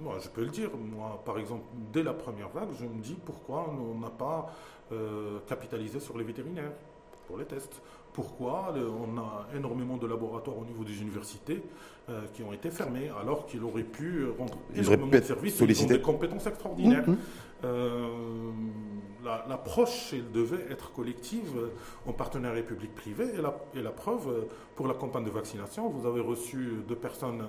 [0.01, 3.17] moi, je peux le dire, moi, par exemple, dès la première vague, je me dis
[3.25, 4.53] pourquoi on n'a pas
[5.47, 6.73] capitalisé sur les vétérinaires
[7.27, 7.81] pour les tests.
[8.19, 11.63] Pourquoi on a énormément de laboratoires au niveau des universités
[12.35, 16.01] qui ont été fermés alors qu'ils auraient pu rendre énormément de services ils ont des
[16.01, 17.07] compétences extraordinaires.
[17.07, 17.19] Mmh, mmh.
[17.65, 18.51] Euh,
[19.49, 21.71] l'approche, elle devait être collective
[22.07, 23.35] en partenariat public-privé.
[23.37, 24.47] Et la, et la, preuve,
[24.77, 27.45] pour la campagne de vaccination, vous avez reçu deux personnes, euh,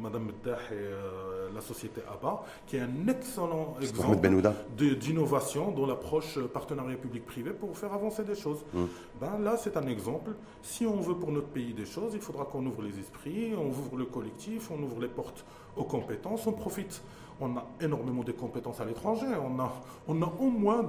[0.00, 4.28] Madame Meddah et euh, la société ABA, qui est un excellent exemple
[4.76, 8.64] d'innovation dans l'approche partenariat public-privé pour faire avancer des choses.
[8.74, 8.84] Mm.
[9.20, 10.32] Ben, là, c'est un exemple.
[10.62, 13.68] Si on veut pour notre pays des choses, il faudra qu'on ouvre les esprits, on
[13.68, 15.44] ouvre le collectif, on ouvre les portes
[15.76, 17.02] aux compétences, on profite
[17.42, 19.26] on a énormément de compétences à l'étranger.
[19.42, 19.72] On a,
[20.06, 20.84] on a au moins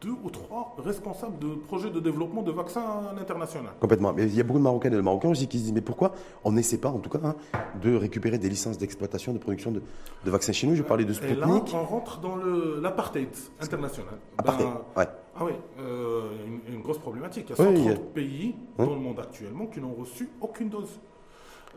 [0.00, 3.72] deux ou trois responsables de projets de développement de vaccins à l'international.
[3.80, 4.12] Complètement.
[4.12, 5.80] Mais il y a beaucoup de Marocains et de Marocains aussi qui se disent mais
[5.80, 6.12] pourquoi
[6.44, 7.34] on n'essaie pas, en tout cas, hein,
[7.82, 9.82] de récupérer des licences d'exploitation, de production de,
[10.24, 10.74] vaccins chez nous?
[10.74, 11.38] Je parlais de Sputnik.
[11.38, 13.28] Et là, on rentre dans l'apartheid
[13.60, 14.14] international.
[14.38, 15.08] Apartheid, ben, ouais.
[15.38, 16.30] Ah oui, euh,
[16.68, 17.46] une, grosse problématique.
[17.50, 20.98] Il y a 130 pays dans le monde actuellement qui n'ont reçu aucune dose.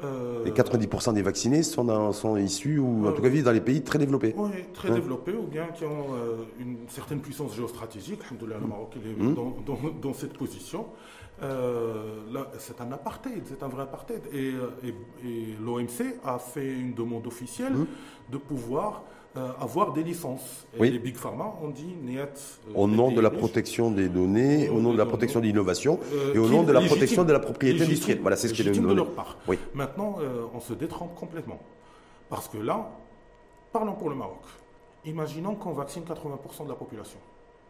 [0.03, 3.61] Euh, Et 90% des vaccinés sont, sont issus, ou en tout cas vivent dans les
[3.61, 4.33] pays très développés.
[4.37, 8.21] Oui, très développés, ou bien qui ont euh, une certaine puissance géostratégique.
[8.31, 9.35] Le Maroc est mmh.
[10.01, 10.85] dans, cette position.
[11.41, 12.19] Euh,
[12.57, 14.21] c'est un apartheid, c'est un vrai apartheid.
[14.33, 14.53] Et,
[15.61, 17.87] l'OMC a fait une demande officielle mmh.
[18.31, 19.03] de pouvoir
[19.37, 20.65] euh, avoir des licences.
[20.79, 22.17] Et les Big Pharma ont dit Niet.
[22.17, 25.99] Euh, au nom de la protection des données, au nom de la protection de l'innovation
[26.11, 28.21] euh, et au nom de la protection de la propriété industrielle.
[28.21, 29.37] Voilà, c'est ce qui est de leur part.
[29.47, 29.59] Oui.
[29.75, 30.17] Maintenant,
[30.55, 31.59] on se détrompe complètement.
[32.27, 32.89] Parce que là,
[33.71, 34.41] parlons pour le Maroc.
[35.05, 37.19] Imaginons qu'on vaccine 80% de la population.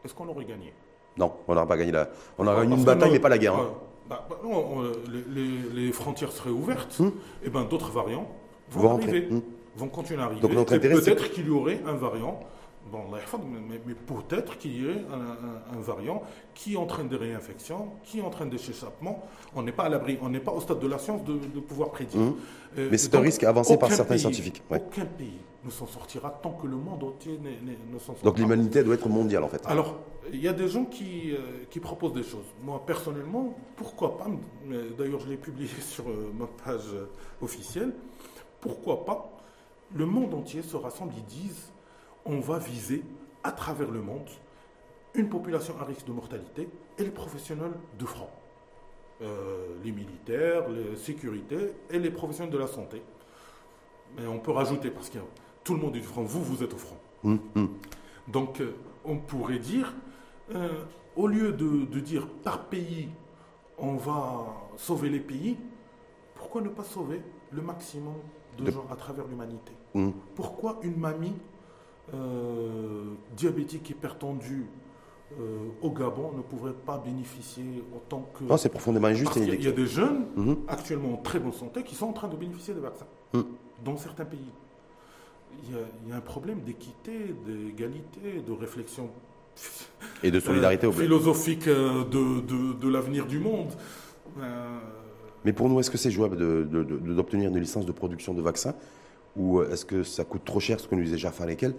[0.06, 0.74] Est-ce qu'on aurait gagné?
[1.18, 2.08] Non, on n'aurait pas gagné la.
[2.38, 3.56] On aurait gagné une bataille, mais pas la guerre.
[3.56, 3.70] Hein.
[4.10, 4.38] Bah, bah,
[5.74, 7.12] les, frontières seraient ouvertes, hum.
[7.44, 8.28] et ben d'autres variants
[8.72, 9.28] vont, arriver.
[9.30, 9.42] Hum
[9.76, 10.42] vont continuer à arriver.
[10.42, 12.40] Donc peut-être qu'il y aurait un variant,
[12.92, 18.50] bon, mais, mais peut-être qu'il y ait un, variant qui entraîne des réinfections, qui entraîne
[18.50, 19.24] des échappements.
[19.56, 21.92] On n'est pas à l'abri, on n'est pas au stade de la science de, pouvoir
[21.92, 22.20] prédire.
[22.20, 22.36] Mmh.
[22.78, 24.62] Euh, mais c'est un risque avancé par certains scientifiques.
[24.70, 28.30] Aucun pays ne s'en sortira tant que le monde entier ne s'en sortira.
[28.30, 29.62] Donc l'humanité doit être mondiale en fait.
[29.66, 29.98] Alors,
[30.32, 32.46] il y a des gens qui, euh, qui proposent des choses.
[32.64, 34.28] Moi, personnellement, pourquoi pas
[34.98, 36.96] D'ailleurs, je l'ai publié sur euh, ma page
[37.42, 37.94] officielle.
[38.62, 39.39] Pourquoi pas
[39.96, 41.72] le monde entier se rassemble, ils disent
[42.26, 43.04] on va viser
[43.44, 44.28] à travers le monde
[45.16, 48.30] une population à risque de mortalité et les professionnels de front.
[49.22, 53.02] Euh, les militaires, les sécurités et les professionnels de la santé.
[54.18, 55.18] Mais on peut rajouter, parce que
[55.64, 56.98] tout le monde est du front, vous, vous êtes au front.
[57.24, 57.78] Hum, hum.
[58.28, 59.94] Donc, euh, on pourrait dire,
[60.56, 60.84] euh,
[61.16, 63.10] au lieu de, de, dire par pays,
[63.78, 64.46] on va
[64.78, 65.58] sauver les pays,
[66.36, 67.22] pourquoi ne pas sauver
[67.52, 68.16] le maximum
[68.58, 69.74] de, De- gens à travers l'humanité?
[69.94, 70.14] Mhm.
[70.36, 71.34] Pourquoi une mamie
[72.14, 73.04] euh,
[73.36, 74.66] diabétique hypertendue
[75.40, 78.44] euh, au Gabon ne pourrait pas bénéficier autant que...
[78.44, 79.36] Non, c'est profondément injuste.
[79.36, 80.58] Y il y a des jeunes Mhm.
[80.68, 83.42] actuellement en très bonne santé qui sont en train de bénéficier des vaccins Mm.
[83.86, 84.40] dans certains pays.
[85.64, 89.10] Il y, a, il y a un problème d'équité, d'égalité, de réflexion
[90.24, 93.72] Et de solidarité euh, philosophique euh, de, de- de l'avenir du monde.
[94.40, 94.80] Euh,
[95.46, 98.34] Mais pour nous, est-ce que c'est jouable de- de- de- d'obtenir une licence de production
[98.34, 98.74] de vaccins
[99.38, 101.74] ou est-ce que ça coûte trop cher, ce que nous disait Jafar Lekel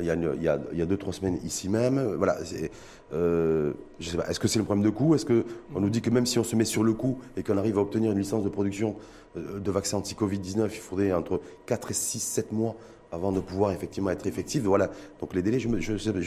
[0.00, 2.14] il y, il, y a, il y a deux, trois semaines ici même.
[2.16, 2.72] Voilà, c'est,
[3.12, 5.14] euh, je sais pas, est-ce que c'est le problème de coût?
[5.14, 7.56] Est-ce qu'on nous dit que même si on se met sur le coup et qu'on
[7.58, 8.96] arrive à obtenir une licence de production
[9.36, 12.74] euh, de vaccins anti-Covid-19, il faudrait entre 4 et 6, 7 mois
[13.12, 14.90] avant de pouvoir effectivement être effectif Voilà,
[15.20, 16.20] donc les délais, je ne sais- pas.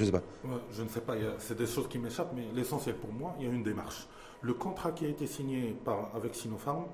[0.72, 3.50] Je ne sais pas, c'est des choses qui m'échappent, mais l'essentiel pour moi, il y
[3.50, 4.08] a une démarche.
[4.42, 5.76] Le contrat qui a été signé
[6.16, 6.86] avec Sinopharm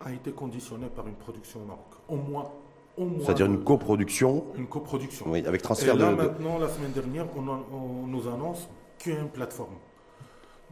[0.00, 1.86] a été conditionné par une production au Maroc.
[2.08, 2.48] Au moins.
[3.20, 5.26] C'est-à-dire une coproduction une coproduction.
[5.28, 8.28] oui, avec Et transfert là, de, de- maintenant, la semaine dernière, on, en- on nous
[8.28, 8.68] annonce
[8.98, 9.74] qu'il y a une plateforme.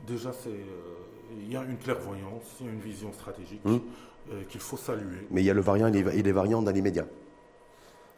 [0.07, 3.81] Déjà, c'est, euh, il y a une clairvoyance, il y a une vision stratégique Hum.
[4.33, 5.27] euh, qu'il faut saluer.
[5.31, 7.07] Mais il y a le variant et les, et les variants dans l'immédiat.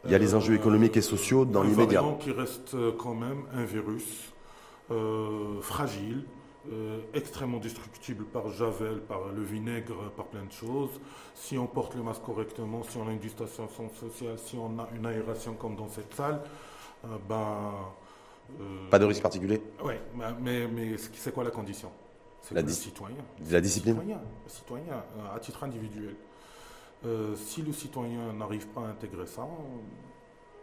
[0.05, 2.01] Il y a les enjeux Euh, économiques et sociaux dans un l'immédiat.
[2.01, 4.33] variant qui reste quand même un virus
[5.61, 6.25] fragile,
[6.71, 10.99] euh, extrêmement destructible par javel, par le vinaigre, par plein de choses.
[11.35, 14.87] Si on porte le masque correctement, si on a une distanciation sociale, si on a
[14.95, 16.41] une aération comme dans cette salle,
[17.05, 17.73] euh, ben.
[18.61, 19.99] euh, Pas de risque particulier Ouais,
[20.41, 21.91] mais, c'est quoi la condition?
[22.41, 23.15] C'est La le citoyen?
[23.51, 25.03] La discipline Citoyen, citoyen,
[25.33, 26.15] à titre individuel.
[27.35, 29.45] Si le citoyen n'arrive pas à intégrer ça,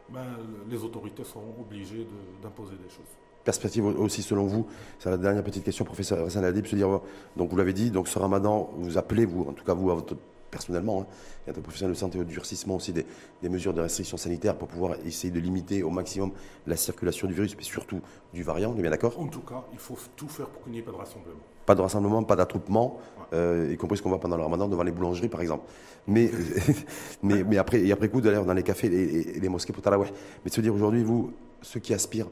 [0.09, 0.25] ben,
[0.69, 3.15] les autorités seront obligées de- d'imposer des choses.
[3.45, 4.67] Perspective aussi selon vous,
[4.99, 6.99] c'est la dernière petite question, professeur Hassan Adib, se dire, euh,
[7.37, 9.95] donc vous l'avez dit, donc ce ramadan, vous appelez, vous, en tout cas vous, à
[9.95, 10.17] votre-
[10.51, 11.07] personnellement, hein,
[11.47, 13.07] et à votre professionnel de santé, au durcissement aussi des,
[13.41, 16.33] des mesures de restriction sanitaire pour pouvoir essayer de limiter au maximum
[16.67, 18.01] la circulation du virus, mais surtout
[18.35, 19.19] du variant, on est bien d'accord?
[19.19, 21.39] En tout cas, il faut tout faire pour qu'il n'y ait pas de rassemblement.
[21.65, 23.39] Pas de rassemblement, pas d'attroupement, Ouais.
[23.39, 25.65] euh, y compris ce qu'on voit pendant le ramadan devant les boulangeries, par exemple.
[26.07, 26.31] Mais,
[27.23, 29.73] mais, mais après, et après coup, d'ailleurs, dans les cafés et, et- et les mosquées
[29.73, 30.09] pour Taraweh.
[30.45, 31.33] Mais de se dire aujourd'hui, vous,
[31.63, 32.29] ceux qui aspirent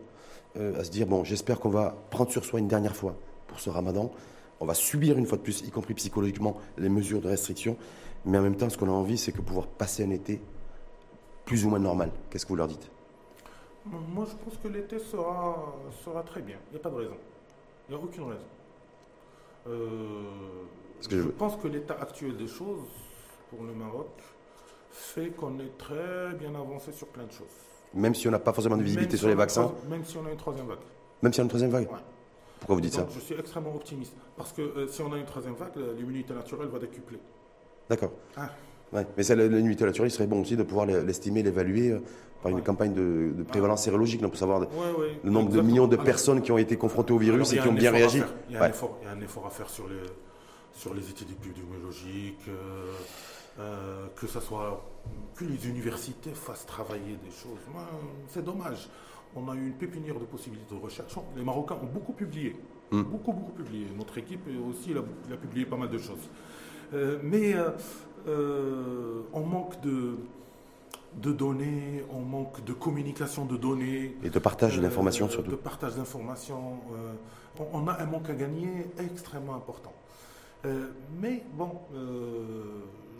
[0.57, 3.14] euh, à se dire, bon, j'espère qu'on va prendre sur soi une dernière fois
[3.46, 4.11] pour ce ramadan,
[4.61, 7.76] on va subir une fois de plus, y compris psychologiquement, les mesures de restriction,
[8.24, 10.40] mais en même temps, ce qu'on a envie, c'est que pouvoir passer un été
[11.44, 12.11] plus ou moins normal.
[12.30, 12.90] Qu'est-ce que vous leur dites?
[13.86, 15.74] Moi, je pense que l'été sera,
[16.05, 16.57] sera très bien.
[16.70, 17.16] Il n'y a pas de raison.
[17.88, 18.40] Il n'y a aucune raison.
[19.68, 20.22] Euh,
[20.96, 22.80] Parce que je je- pense que l'état actuel des choses
[23.51, 24.09] pour le Maroc
[24.90, 27.46] fait qu'on est très bien avancé sur plein de choses.
[27.95, 30.30] Même si on n'a pas forcément de visibilité sur les vaccins, Même si on a
[30.30, 30.78] une troisième vague.
[31.22, 31.91] même si on a une troisième vague.
[31.91, 31.99] Ouais.
[32.61, 34.12] Pourquoi vous dites ça je suis extrêmement optimiste.
[34.36, 37.18] Parce que euh, si on a une troisième vague, l'immunité naturelle va décupler.
[37.89, 38.11] D'accord.
[38.36, 38.51] Ah.
[38.93, 39.07] Ouais.
[39.16, 42.01] Mais ça, l'unité naturelle, il serait bon aussi de pouvoir l'estimer, l'évaluer euh,
[42.43, 42.62] par une Ouais.
[42.64, 44.61] campagne de, de prévalence sérologique, donc pour savoir
[45.24, 47.72] le nombre de millions de personnes qui ont été confrontées au virus Alors, et qui
[47.72, 48.22] ont bien réagi.
[48.49, 50.01] Il y, a un effort, il y a un effort à faire sur les,
[50.72, 52.49] sur les études épidémiologiques,
[53.61, 54.84] euh, que ça soit
[55.39, 57.61] que les universités fassent travailler des choses.
[58.29, 58.89] C'est dommage.
[59.37, 61.15] On a eu une pépinière de possibilités de recherche.
[61.37, 62.57] Les Marocains ont beaucoup publié.
[62.91, 63.03] Hmm.
[63.03, 63.87] Beaucoup, beaucoup publié.
[63.97, 64.99] Notre équipe aussi, elle
[65.33, 66.29] a, publié pas mal de choses.
[66.95, 67.71] Euh, mais euh,
[68.27, 70.17] euh, on manque de,
[71.17, 74.17] de données, on manque de communication de données.
[74.25, 75.51] Et de partage d'informations surtout.
[75.51, 76.79] De partage d'informations.
[77.59, 79.93] on, on a un manque à gagner extrêmement important.
[81.21, 81.71] Mais bon,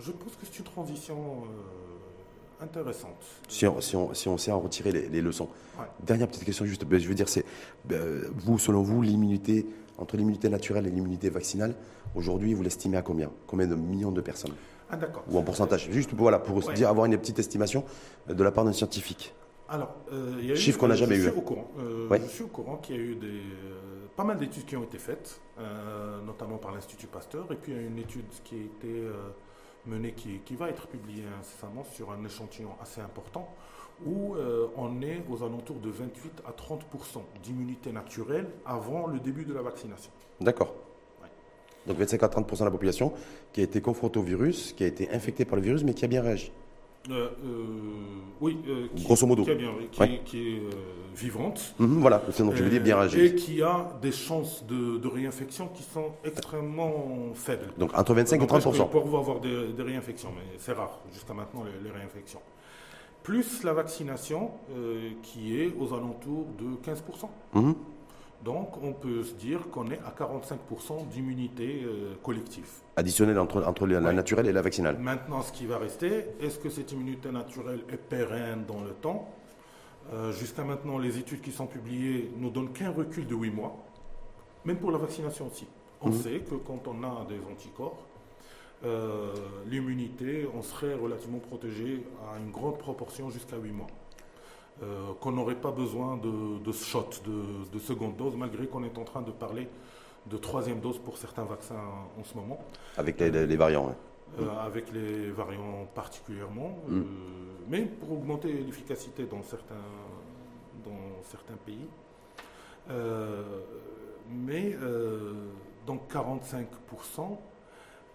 [0.01, 3.17] je pense que c'est une transition euh, intéressante.
[3.49, 5.49] Si on, si, on, si on sait en retirer les, les leçons.
[5.79, 5.85] Ouais.
[6.03, 7.45] Dernière petite question, juste, ben, je veux dire, c'est
[7.93, 9.67] euh, vous, selon vous, l'immunité,
[9.99, 11.75] entre l'immunité naturelle et l'immunité vaccinale,
[12.15, 13.31] aujourd'hui, vous l'estimez à combien?
[13.47, 14.55] Combien de millions de personnes?
[14.91, 15.23] Ah d'accord.
[15.31, 15.89] Ou en pourcentage?
[15.91, 16.75] Juste voilà, pour Ouais.
[16.75, 17.85] dire, avoir une petite estimation
[18.31, 19.35] euh, de la part d'un scientifique.
[19.69, 21.39] Alors, euh, il y a eu- Chiffre qu'on n'a jamais je eu, Suis hein.
[21.39, 21.71] au courant.
[21.79, 22.21] Euh, Ouais.
[22.25, 24.83] Je suis au courant qu'il y a eu des, euh, pas mal d'études qui ont
[24.83, 25.41] été faites,
[26.27, 29.03] notamment par l'Institut Pasteur, et puis il y a une étude qui a été
[29.87, 33.49] menée, qui, qui va être publiée incessamment sur un échantillon assez important,
[34.07, 39.45] où euh, on est aux alentours de 28 à 30% d'immunité naturelle avant le début
[39.45, 40.11] de la vaccination.
[40.41, 40.75] D'accord.
[41.21, 41.29] Ouais.
[41.87, 43.13] Donc 25 à 30% de la population
[43.53, 46.05] qui a été confrontée au virus, qui a été infectée par le virus, mais qui
[46.05, 46.53] a bien réagi.
[47.11, 47.65] Euh, euh,
[48.41, 49.43] oui, euh, qui, Grosso modo.
[49.45, 50.15] qui, a bien- qui Ouais.
[50.15, 50.63] est, qui est,
[51.17, 51.75] vivante.
[51.81, 53.21] Mhm, voilà, c'est donc je veux dire bien Euh, réagi.
[53.21, 57.73] Et qui a des chances de, de réinfection qui sont extrêmement faibles.
[57.77, 61.01] Donc entre 25 et Donc, 30% presque Pour avoir des, des réinfections, mais c'est rare
[61.13, 62.41] jusqu'à maintenant les, les réinfections.
[63.25, 64.53] Plus la vaccination
[65.23, 67.29] qui est aux alentours de 15%.
[67.55, 67.75] Mhm.
[68.45, 72.69] Donc on peut se dire qu'on est à 45% d'immunité euh, collective.
[72.97, 74.13] Additionnelle entre, entre la Ouais.
[74.13, 74.97] naturelle et la vaccinale.
[74.99, 79.29] Maintenant, ce qui va rester, est-ce que cette immunité naturelle est pérenne dans le temps?
[80.13, 83.77] Euh, Jusqu'à maintenant, les études qui sont publiées nous donnent qu'un recul de 8 mois,
[84.65, 85.67] même pour la vaccination aussi.
[86.01, 86.15] On Mhm.
[86.23, 87.99] sait que quand on a des anticorps,
[88.85, 89.35] euh,
[89.67, 93.89] l'immunité, on serait relativement protégé à une grande proportion jusqu'à 8 mois.
[94.83, 98.97] Euh, qu'on n'aurait pas besoin de, de shot, de, de seconde dose, malgré qu'on est
[98.97, 99.67] en train de parler
[100.27, 101.75] de troisième dose pour certains vaccins
[102.19, 102.61] en ce moment.
[102.97, 103.87] Avec les, variants.
[103.89, 103.95] ouais.
[104.45, 106.97] Euh, avec les variants particulièrement, Mm.
[106.97, 107.03] euh,
[107.69, 109.75] mais pour augmenter l'efficacité dans certains,
[110.85, 111.87] dans certains pays.
[114.31, 114.77] Mais
[115.87, 117.39] donc 45%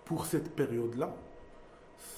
[0.05, 1.13] pour cette période-là,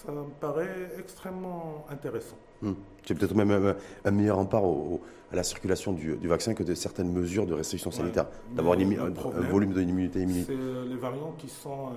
[0.05, 2.37] ça me paraît extrêmement intéressant.
[2.61, 2.73] Hmm.
[3.05, 3.75] C'est peut-être même un,
[4.05, 7.45] un meilleur rempart au- au- à la circulation du, du vaccin que de certaines mesures
[7.45, 7.95] de restriction Ouais.
[7.97, 8.27] sanitaire.
[8.51, 11.91] D'avoir un, volume de immunité C'est euh, les variants qui sont euh,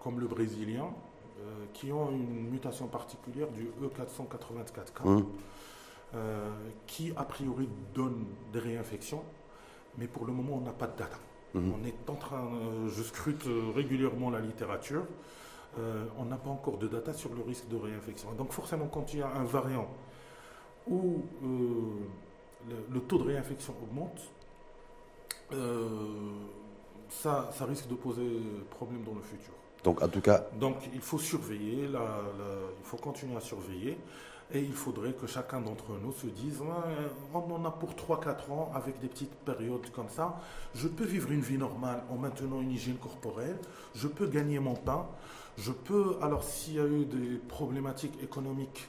[0.00, 0.84] comme le brésilien,
[1.40, 5.04] euh, qui ont une mutation particulière du E E484K.
[5.08, 5.24] Hmm.
[6.14, 6.48] euh,
[6.86, 9.22] qui a priori donne des réinfections,
[9.98, 11.18] mais pour le moment on n'a pas de data.
[11.54, 11.72] Mhm.
[11.74, 15.04] On est en train, euh, je scrute euh, régulièrement la littérature,
[15.78, 18.32] euh, on n'a pas encore de data sur le risque de réinfection.
[18.32, 19.88] Donc forcément quand il y a un variant
[20.88, 21.46] où euh,
[22.68, 24.20] le, le taux de réinfection augmente,
[25.52, 25.88] euh,
[27.08, 28.26] ça, ça risque de poser
[28.70, 29.52] problème dans le futur.
[29.84, 33.98] Donc en tout cas, Donc il faut surveiller, la- la- il faut continuer à surveiller.
[34.52, 36.62] Et il faudrait que chacun d'entre nous se dise,
[37.34, 40.36] on en a pour 3-4 ans avec des petites périodes comme ça.
[40.72, 43.58] Je peux vivre une vie normale en maintenant une hygiène corporelle.
[43.96, 45.04] Je peux gagner mon pain.
[45.56, 48.88] Je peux, alors s'il y a eu des problématiques économiques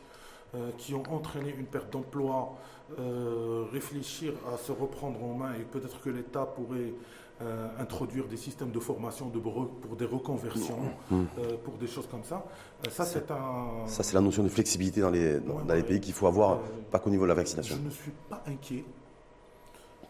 [0.56, 2.56] euh, qui ont entraîné une perte d'emploi,
[3.00, 6.94] euh, réfléchir à se reprendre en main et peut-être que l'État pourrait
[7.42, 10.80] euh, introduire des systèmes de formation de pour des reconversions,
[11.12, 11.26] Hmm.
[11.38, 12.44] euh, pour des choses comme ça.
[12.90, 13.86] Ça, c'est un.
[13.88, 16.28] ça c'est la notion de flexibilité dans les, dans, Ouais, dans les pays qu'il faut
[16.28, 16.60] avoir,
[16.92, 17.78] pas qu'au niveau de la Je vaccination.
[17.84, 18.84] ne suis pas inquiet,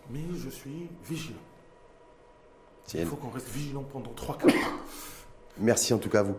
[0.10, 1.36] mais je suis vigilant.
[2.86, 4.72] Tiens, Il faut qu'on reste vigilant pendant 3-4 ans.
[5.60, 6.36] Merci en tout cas à vous.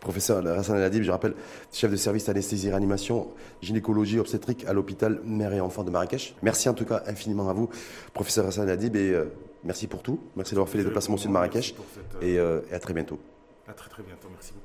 [0.00, 1.34] Professeur Hassan El Adib, je rappelle,
[1.72, 3.28] chef de service anesthésie réanimation,
[3.62, 6.34] gynécologie obstétrique à l'hôpital Mère et Enfants de Marrakech.
[6.42, 7.70] Merci en tout cas infiniment à vous,
[8.12, 9.24] professeur Hassan El Adib, et euh,
[9.64, 10.20] merci pour tout.
[10.36, 12.80] Merci d'avoir fait les déplacements au sud de Marrakech, cette, euh, et, euh, et à
[12.80, 13.18] très bientôt.
[13.66, 14.28] À très très bientôt.
[14.30, 14.64] Merci beaucoup.